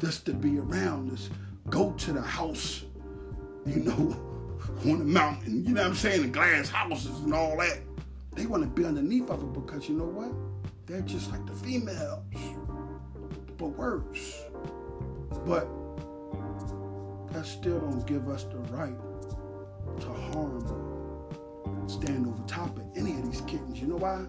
just 0.00 0.26
to 0.26 0.34
be 0.34 0.58
around 0.58 1.12
us, 1.12 1.30
go 1.70 1.92
to 1.92 2.12
the 2.12 2.20
house, 2.20 2.84
you 3.64 3.76
know, 3.76 4.16
on 4.90 4.98
the 4.98 5.04
mountain, 5.04 5.64
you 5.64 5.72
know 5.72 5.82
what 5.82 5.90
I'm 5.90 5.94
saying, 5.94 6.22
the 6.22 6.28
glass 6.28 6.68
houses 6.68 7.20
and 7.20 7.32
all 7.32 7.56
that. 7.58 7.78
They 8.32 8.46
want 8.46 8.64
to 8.64 8.68
be 8.68 8.84
underneath 8.84 9.30
of 9.30 9.40
it 9.40 9.52
because 9.52 9.88
you 9.88 9.94
know 9.94 10.06
what? 10.06 10.32
They're 10.86 11.02
just 11.02 11.30
like 11.30 11.46
the 11.46 11.52
females, 11.52 12.24
but 13.56 13.68
worse. 13.68 14.42
But 15.46 15.68
that 17.32 17.46
still 17.46 17.78
don't 17.78 18.04
give 18.06 18.28
us 18.28 18.44
the 18.44 18.58
right 18.74 18.96
to 20.00 20.06
harm 20.06 20.64
or 21.64 21.88
stand 21.88 22.26
over 22.26 22.42
top 22.46 22.76
of 22.76 22.84
any 22.96 23.12
of 23.12 23.30
these 23.30 23.40
kittens. 23.42 23.80
You 23.80 23.88
know 23.88 23.96
why? 23.96 24.24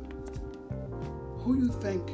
Who 1.44 1.58
you 1.58 1.70
think 1.70 2.06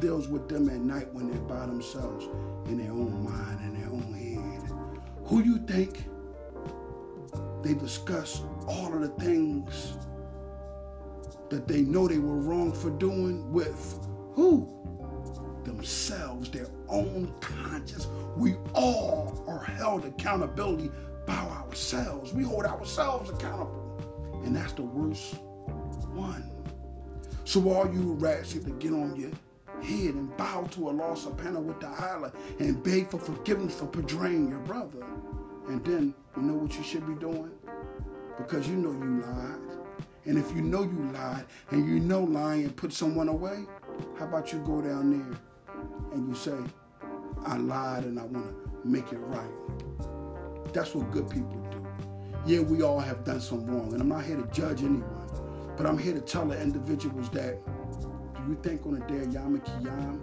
deals 0.00 0.28
with 0.28 0.48
them 0.48 0.68
at 0.68 0.80
night 0.80 1.12
when 1.14 1.30
they're 1.30 1.40
by 1.42 1.66
themselves 1.66 2.26
in 2.66 2.78
their 2.78 2.90
own 2.90 3.22
mind 3.24 3.60
and 3.60 3.76
their 3.76 3.90
own 3.90 4.12
head? 4.12 4.70
Who 5.26 5.42
you 5.42 5.58
think 5.58 6.04
they 7.62 7.74
discuss 7.74 8.42
all 8.66 8.92
of 8.92 9.00
the 9.00 9.08
things 9.22 9.96
that 11.48 11.68
they 11.68 11.82
know 11.82 12.08
they 12.08 12.18
were 12.18 12.38
wrong 12.38 12.72
for 12.72 12.90
doing 12.90 13.52
with 13.52 13.98
who? 14.32 14.68
Themselves, 15.64 16.50
their 16.50 16.68
own 16.88 17.32
conscience. 17.40 18.08
We 18.36 18.56
all 18.74 19.44
are 19.46 19.62
held 19.62 20.04
accountability 20.04 20.90
by 21.26 21.34
ourselves. 21.34 22.32
We 22.32 22.44
hold 22.44 22.64
ourselves 22.64 23.30
accountable. 23.30 24.40
And 24.44 24.56
that's 24.56 24.72
the 24.72 24.82
worst 24.82 25.36
one. 26.14 26.50
So 27.44 27.70
all 27.70 27.92
you 27.92 28.14
rats 28.14 28.54
need 28.54 28.64
to 28.64 28.70
get 28.72 28.92
on 28.92 29.16
your 29.16 29.30
head 29.82 30.14
and 30.14 30.36
bow 30.36 30.64
to 30.72 30.88
Allah 30.88 31.16
subhanahu 31.16 31.62
wa 31.62 31.74
ta'ala 31.74 32.32
and 32.58 32.82
beg 32.82 33.10
for 33.10 33.18
forgiveness 33.18 33.74
for 33.74 33.86
betraying 33.86 34.48
your 34.48 34.60
brother. 34.60 35.04
And 35.68 35.84
then 35.84 36.14
you 36.36 36.42
know 36.42 36.54
what 36.54 36.76
you 36.76 36.82
should 36.82 37.06
be 37.06 37.14
doing? 37.14 37.50
Because 38.36 38.68
you 38.68 38.76
know 38.76 38.92
you 38.92 39.22
lied. 39.22 39.78
And 40.24 40.38
if 40.38 40.54
you 40.54 40.62
know 40.62 40.82
you 40.82 41.10
lied 41.12 41.46
and 41.70 41.86
you 41.86 41.98
know 41.98 42.22
lying 42.22 42.70
put 42.70 42.92
someone 42.92 43.28
away, 43.28 43.66
how 44.18 44.24
about 44.26 44.52
you 44.52 44.60
go 44.60 44.80
down 44.80 45.10
there 45.10 45.38
and 46.12 46.28
you 46.28 46.34
say, 46.34 46.56
I 47.44 47.56
lied 47.56 48.04
and 48.04 48.18
I 48.18 48.24
want 48.24 48.48
to 48.48 48.88
make 48.88 49.12
it 49.12 49.18
right. 49.18 50.72
That's 50.72 50.94
what 50.94 51.10
good 51.10 51.28
people 51.28 51.58
do. 51.70 51.86
Yeah, 52.46 52.60
we 52.60 52.82
all 52.82 52.98
have 52.98 53.24
done 53.24 53.40
some 53.40 53.66
wrong, 53.66 53.92
and 53.92 54.00
I'm 54.00 54.08
not 54.08 54.24
here 54.24 54.36
to 54.36 54.46
judge 54.52 54.82
anyone, 54.82 55.04
but 55.76 55.86
I'm 55.86 55.98
here 55.98 56.14
to 56.14 56.20
tell 56.20 56.46
the 56.46 56.60
individuals 56.60 57.30
that 57.30 57.58
do 58.36 58.42
you 58.48 58.58
think 58.62 58.84
on 58.86 58.94
the 58.94 59.06
day 59.06 59.18
of 59.18 59.32
Yom 59.32 59.60
Kippur, 59.60 60.18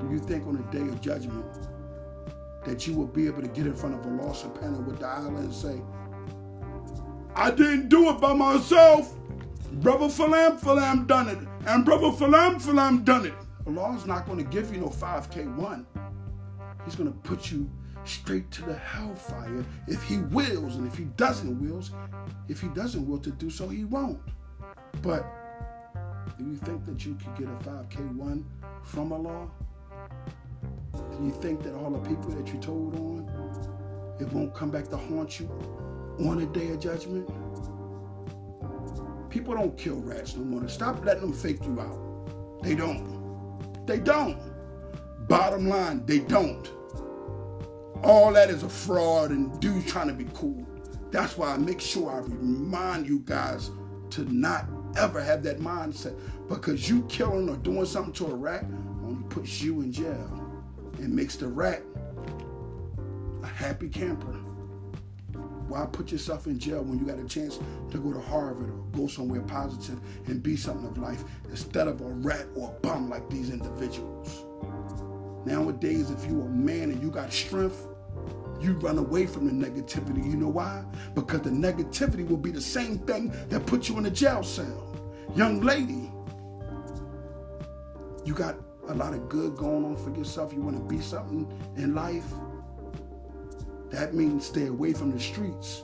do 0.00 0.10
you 0.12 0.20
think 0.20 0.46
on 0.46 0.56
the 0.56 0.62
day 0.78 0.86
of 0.88 1.00
judgment 1.00 1.46
that 2.64 2.86
you 2.86 2.94
will 2.94 3.06
be 3.06 3.26
able 3.26 3.42
to 3.42 3.48
get 3.48 3.66
in 3.66 3.74
front 3.74 3.94
of 3.94 4.04
a 4.04 4.08
Allah 4.08 4.34
subhanahu 4.34 4.86
wa 4.86 4.94
ta'ala 4.94 5.38
and 5.38 5.52
say, 5.52 5.80
I 7.34 7.50
didn't 7.50 7.88
do 7.88 8.10
it 8.10 8.20
by 8.20 8.32
myself. 8.34 9.16
Brother 9.72 10.06
Falam 10.06 10.60
Falam 10.60 11.06
done 11.06 11.28
it. 11.28 11.38
And 11.66 11.84
Brother 11.84 12.08
Falam 12.08 12.60
Falam 12.60 13.04
done 13.04 13.26
it. 13.26 13.34
Allah's 13.66 14.06
not 14.06 14.26
going 14.26 14.38
to 14.38 14.44
give 14.44 14.74
you 14.74 14.80
no 14.80 14.88
5K1. 14.88 15.84
He's 16.84 16.94
going 16.94 17.12
to 17.12 17.18
put 17.18 17.50
you 17.50 17.70
straight 18.04 18.50
to 18.50 18.62
the 18.62 18.74
hellfire 18.74 19.64
if 19.86 20.02
he 20.02 20.18
wills. 20.18 20.76
And 20.76 20.86
if 20.86 20.96
he 20.96 21.04
doesn't 21.16 21.60
wills, 21.60 21.90
if 22.48 22.60
he 22.60 22.68
doesn't 22.68 23.06
will 23.06 23.18
to 23.18 23.30
do 23.30 23.50
so, 23.50 23.68
he 23.68 23.84
won't. 23.84 24.20
But 25.02 25.26
do 26.38 26.44
you 26.44 26.56
think 26.56 26.84
that 26.86 27.04
you 27.04 27.16
could 27.16 27.36
get 27.36 27.48
a 27.48 27.68
5K1 27.68 28.44
from 28.82 29.12
Allah? 29.12 29.48
Do 30.94 31.24
you 31.24 31.32
think 31.32 31.62
that 31.62 31.74
all 31.74 31.90
the 31.90 32.08
people 32.08 32.30
that 32.30 32.52
you 32.52 32.58
told 32.58 32.94
on, 32.96 34.16
it 34.18 34.32
won't 34.32 34.54
come 34.54 34.70
back 34.70 34.88
to 34.88 34.96
haunt 34.96 35.38
you 35.38 35.48
on 36.20 36.38
the 36.38 36.46
day 36.46 36.70
of 36.70 36.80
judgment? 36.80 37.28
People 39.30 39.54
don't 39.54 39.76
kill 39.78 39.96
rats 39.96 40.34
no 40.34 40.44
more. 40.44 40.68
Stop 40.68 41.04
letting 41.04 41.22
them 41.22 41.32
fake 41.32 41.64
you 41.64 41.78
out. 41.80 42.62
They 42.62 42.74
don't. 42.74 43.19
They 43.90 43.98
don't. 43.98 44.38
Bottom 45.26 45.68
line, 45.68 46.06
they 46.06 46.20
don't. 46.20 46.70
All 48.04 48.32
that 48.34 48.48
is 48.48 48.62
a 48.62 48.68
fraud 48.68 49.32
and 49.32 49.58
dudes 49.58 49.90
trying 49.90 50.06
to 50.06 50.14
be 50.14 50.28
cool. 50.32 50.64
That's 51.10 51.36
why 51.36 51.52
I 51.52 51.56
make 51.56 51.80
sure 51.80 52.08
I 52.08 52.18
remind 52.18 53.08
you 53.08 53.18
guys 53.18 53.72
to 54.10 54.32
not 54.32 54.68
ever 54.96 55.20
have 55.20 55.42
that 55.42 55.58
mindset 55.58 56.16
because 56.48 56.88
you 56.88 57.02
killing 57.08 57.48
or 57.48 57.56
doing 57.56 57.84
something 57.84 58.12
to 58.12 58.26
a 58.26 58.34
rat 58.36 58.64
only 59.02 59.24
puts 59.24 59.60
you 59.60 59.80
in 59.80 59.90
jail 59.90 60.62
and 60.98 61.12
makes 61.12 61.34
the 61.34 61.48
rat 61.48 61.82
a 63.42 63.46
happy 63.48 63.88
camper. 63.88 64.38
Why 65.70 65.86
put 65.86 66.10
yourself 66.10 66.48
in 66.48 66.58
jail 66.58 66.82
when 66.82 66.98
you 66.98 67.06
got 67.06 67.20
a 67.20 67.28
chance 67.28 67.60
to 67.92 67.98
go 67.98 68.12
to 68.12 68.20
Harvard 68.20 68.70
or 68.70 68.82
go 68.90 69.06
somewhere 69.06 69.40
positive 69.42 70.00
and 70.26 70.42
be 70.42 70.56
something 70.56 70.84
of 70.84 70.98
life 70.98 71.22
instead 71.48 71.86
of 71.86 72.00
a 72.00 72.08
rat 72.08 72.46
or 72.56 72.74
a 72.74 72.80
bum 72.80 73.08
like 73.08 73.30
these 73.30 73.50
individuals? 73.50 74.46
Nowadays, 75.46 76.10
if 76.10 76.24
you're 76.26 76.46
a 76.46 76.48
man 76.48 76.90
and 76.90 77.00
you 77.00 77.08
got 77.08 77.32
strength, 77.32 77.86
you 78.60 78.72
run 78.78 78.98
away 78.98 79.26
from 79.26 79.46
the 79.46 79.68
negativity. 79.68 80.28
You 80.28 80.36
know 80.36 80.48
why? 80.48 80.84
Because 81.14 81.42
the 81.42 81.50
negativity 81.50 82.28
will 82.28 82.36
be 82.36 82.50
the 82.50 82.60
same 82.60 82.98
thing 82.98 83.32
that 83.48 83.64
put 83.64 83.88
you 83.88 83.96
in 83.98 84.06
a 84.06 84.10
jail 84.10 84.42
cell. 84.42 84.96
Young 85.36 85.60
lady, 85.60 86.10
you 88.24 88.34
got 88.34 88.56
a 88.88 88.94
lot 88.94 89.14
of 89.14 89.28
good 89.28 89.56
going 89.56 89.84
on 89.84 89.96
for 89.96 90.10
yourself. 90.18 90.52
You 90.52 90.62
want 90.62 90.76
to 90.78 90.82
be 90.82 91.00
something 91.00 91.48
in 91.76 91.94
life. 91.94 92.26
That 93.90 94.14
means 94.14 94.46
stay 94.46 94.66
away 94.66 94.92
from 94.92 95.10
the 95.12 95.20
streets. 95.20 95.82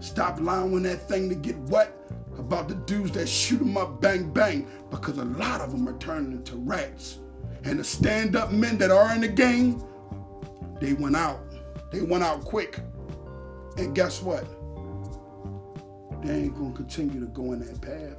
Stop 0.00 0.40
allowing 0.40 0.82
that 0.82 1.08
thing 1.08 1.28
to 1.28 1.34
get 1.34 1.56
wet 1.58 1.94
about 2.38 2.68
the 2.68 2.74
dudes 2.74 3.12
that 3.12 3.28
shoot 3.28 3.58
them 3.58 3.76
up 3.76 4.00
bang 4.00 4.32
bang 4.32 4.66
because 4.90 5.18
a 5.18 5.24
lot 5.24 5.60
of 5.60 5.70
them 5.70 5.88
are 5.88 5.96
turning 5.98 6.32
into 6.32 6.56
rats. 6.56 7.18
And 7.64 7.78
the 7.78 7.84
stand 7.84 8.34
up 8.34 8.50
men 8.50 8.78
that 8.78 8.90
are 8.90 9.14
in 9.14 9.20
the 9.20 9.28
game, 9.28 9.82
they 10.80 10.94
went 10.94 11.14
out. 11.14 11.40
They 11.92 12.00
went 12.00 12.24
out 12.24 12.44
quick. 12.44 12.80
And 13.76 13.94
guess 13.94 14.22
what? 14.22 14.44
They 16.22 16.34
ain't 16.34 16.56
gonna 16.56 16.74
continue 16.74 17.20
to 17.20 17.26
go 17.26 17.52
in 17.52 17.60
that 17.60 17.80
path. 17.80 18.16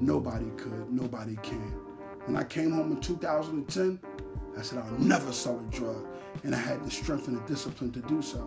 Nobody 0.00 0.50
could, 0.56 0.90
nobody 0.90 1.36
can. 1.42 1.72
When 2.26 2.36
I 2.36 2.44
came 2.44 2.72
home 2.72 2.92
in 2.92 3.00
2010, 3.00 3.98
I 4.56 4.62
said 4.62 4.78
I'll 4.78 4.98
never 4.98 5.32
sell 5.32 5.58
a 5.58 5.62
drug 5.74 6.06
and 6.44 6.54
I 6.54 6.58
had 6.58 6.84
the 6.84 6.90
strength 6.90 7.28
and 7.28 7.36
the 7.36 7.48
discipline 7.48 7.92
to 7.92 8.00
do 8.00 8.22
so. 8.22 8.46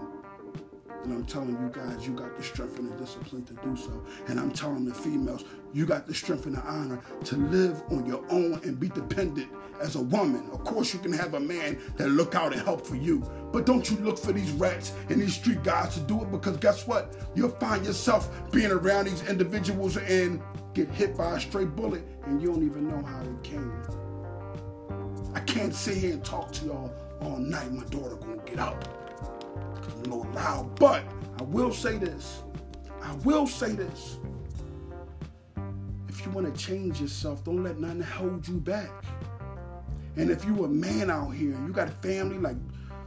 And 1.03 1.13
I'm 1.13 1.25
telling 1.25 1.49
you 1.49 1.71
guys, 1.73 2.05
you 2.05 2.13
got 2.13 2.37
the 2.37 2.43
strength 2.43 2.77
and 2.77 2.91
the 2.91 2.95
discipline 2.95 3.43
to 3.45 3.53
do 3.55 3.75
so. 3.75 4.05
And 4.27 4.39
I'm 4.39 4.51
telling 4.51 4.85
the 4.85 4.93
females, 4.93 5.45
you 5.73 5.87
got 5.87 6.05
the 6.05 6.13
strength 6.13 6.45
and 6.45 6.55
the 6.55 6.61
honor 6.61 6.99
to 7.25 7.37
live 7.37 7.81
on 7.89 8.05
your 8.05 8.23
own 8.29 8.61
and 8.63 8.79
be 8.79 8.89
dependent 8.89 9.49
as 9.81 9.95
a 9.95 10.01
woman. 10.01 10.47
Of 10.51 10.63
course, 10.63 10.93
you 10.93 10.99
can 10.99 11.11
have 11.13 11.33
a 11.33 11.39
man 11.39 11.79
that 11.97 12.09
look 12.09 12.35
out 12.35 12.53
and 12.53 12.61
help 12.61 12.85
for 12.85 12.95
you. 12.95 13.23
But 13.51 13.65
don't 13.65 13.89
you 13.89 13.97
look 13.97 14.19
for 14.19 14.31
these 14.31 14.51
rats 14.51 14.93
and 15.09 15.19
these 15.19 15.35
street 15.35 15.63
guys 15.63 15.95
to 15.95 16.01
do 16.01 16.21
it 16.21 16.31
because 16.31 16.57
guess 16.57 16.85
what? 16.85 17.15
You'll 17.33 17.49
find 17.49 17.83
yourself 17.83 18.29
being 18.51 18.71
around 18.71 19.05
these 19.05 19.27
individuals 19.27 19.97
and 19.97 20.39
get 20.75 20.87
hit 20.89 21.17
by 21.17 21.37
a 21.37 21.39
stray 21.39 21.65
bullet 21.65 22.03
and 22.25 22.39
you 22.41 22.49
don't 22.49 22.63
even 22.63 22.87
know 22.87 23.03
how 23.03 23.21
it 23.21 23.43
came. 23.43 23.73
I 25.33 25.39
can't 25.39 25.73
sit 25.73 25.97
here 25.97 26.13
and 26.13 26.23
talk 26.23 26.51
to 26.53 26.65
y'all 26.65 26.93
all 27.21 27.37
night. 27.37 27.71
My 27.71 27.83
daughter 27.85 28.15
gonna 28.15 28.37
get 28.45 28.59
I'm 28.59 29.91
a 29.93 29.99
little 30.03 30.27
loud. 30.33 30.79
But 30.79 31.03
I 31.39 31.43
will 31.43 31.73
say 31.73 31.97
this. 31.97 32.43
I 33.01 33.13
will 33.25 33.47
say 33.47 33.73
this. 33.73 34.17
If 36.07 36.25
you 36.25 36.31
want 36.31 36.53
to 36.53 36.61
change 36.61 37.01
yourself, 37.01 37.43
don't 37.43 37.63
let 37.63 37.79
nothing 37.79 38.01
hold 38.01 38.47
you 38.47 38.57
back. 38.57 38.91
And 40.17 40.29
if 40.29 40.45
you 40.45 40.65
a 40.65 40.67
man 40.67 41.09
out 41.09 41.29
here 41.29 41.57
you 41.65 41.71
got 41.71 41.87
a 41.87 41.91
family 41.91 42.37
like 42.37 42.57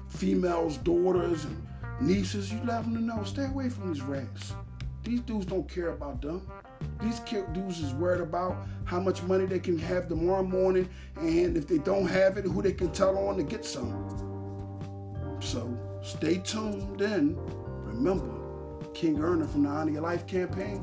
females, 0.08 0.78
daughters, 0.78 1.44
and 1.44 1.66
nieces, 2.00 2.52
you 2.52 2.58
let 2.64 2.82
them 2.82 3.06
know, 3.06 3.22
stay 3.24 3.44
away 3.44 3.68
from 3.68 3.92
these 3.92 4.02
rats. 4.02 4.54
These 5.02 5.20
dudes 5.20 5.46
don't 5.46 5.68
care 5.68 5.90
about 5.90 6.22
them. 6.22 6.46
These 7.01 7.20
dudes 7.53 7.80
is 7.80 7.93
worried 7.95 8.20
about 8.20 8.66
how 8.85 9.01
much 9.01 9.22
money 9.22 9.47
they 9.47 9.59
can 9.59 9.78
have 9.78 10.09
tomorrow 10.09 10.43
morning, 10.43 10.89
and 11.16 11.57
if 11.57 11.66
they 11.66 11.78
don't 11.78 12.07
have 12.07 12.37
it, 12.37 12.45
who 12.45 12.62
they 12.62 12.72
can 12.72 12.91
tell 12.93 13.16
on 13.18 13.37
to 13.37 13.43
get 13.43 13.64
some. 13.64 15.39
So 15.41 15.76
stay 16.03 16.39
tuned 16.39 16.99
Then 16.99 17.37
Remember, 17.95 18.35
King 18.93 19.22
Earner 19.22 19.47
from 19.47 19.62
the 19.62 19.68
Honor 19.68 19.93
Your 19.93 20.03
Life 20.03 20.26
campaign, 20.26 20.82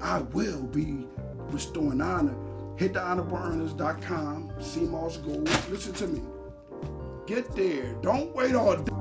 I 0.00 0.20
will 0.20 0.62
be 0.62 1.06
restoring 1.48 2.00
honor. 2.00 2.36
Hit 2.76 2.94
the 2.94 3.00
honorableeners.com, 3.00 4.52
Sea 4.60 4.80
Moss 4.80 5.16
Gold. 5.16 5.48
Listen 5.68 5.92
to 5.94 6.06
me. 6.06 6.22
Get 7.26 7.54
there. 7.54 7.94
Don't 8.02 8.34
wait 8.34 8.54
all 8.54 8.76
day. 8.76 8.91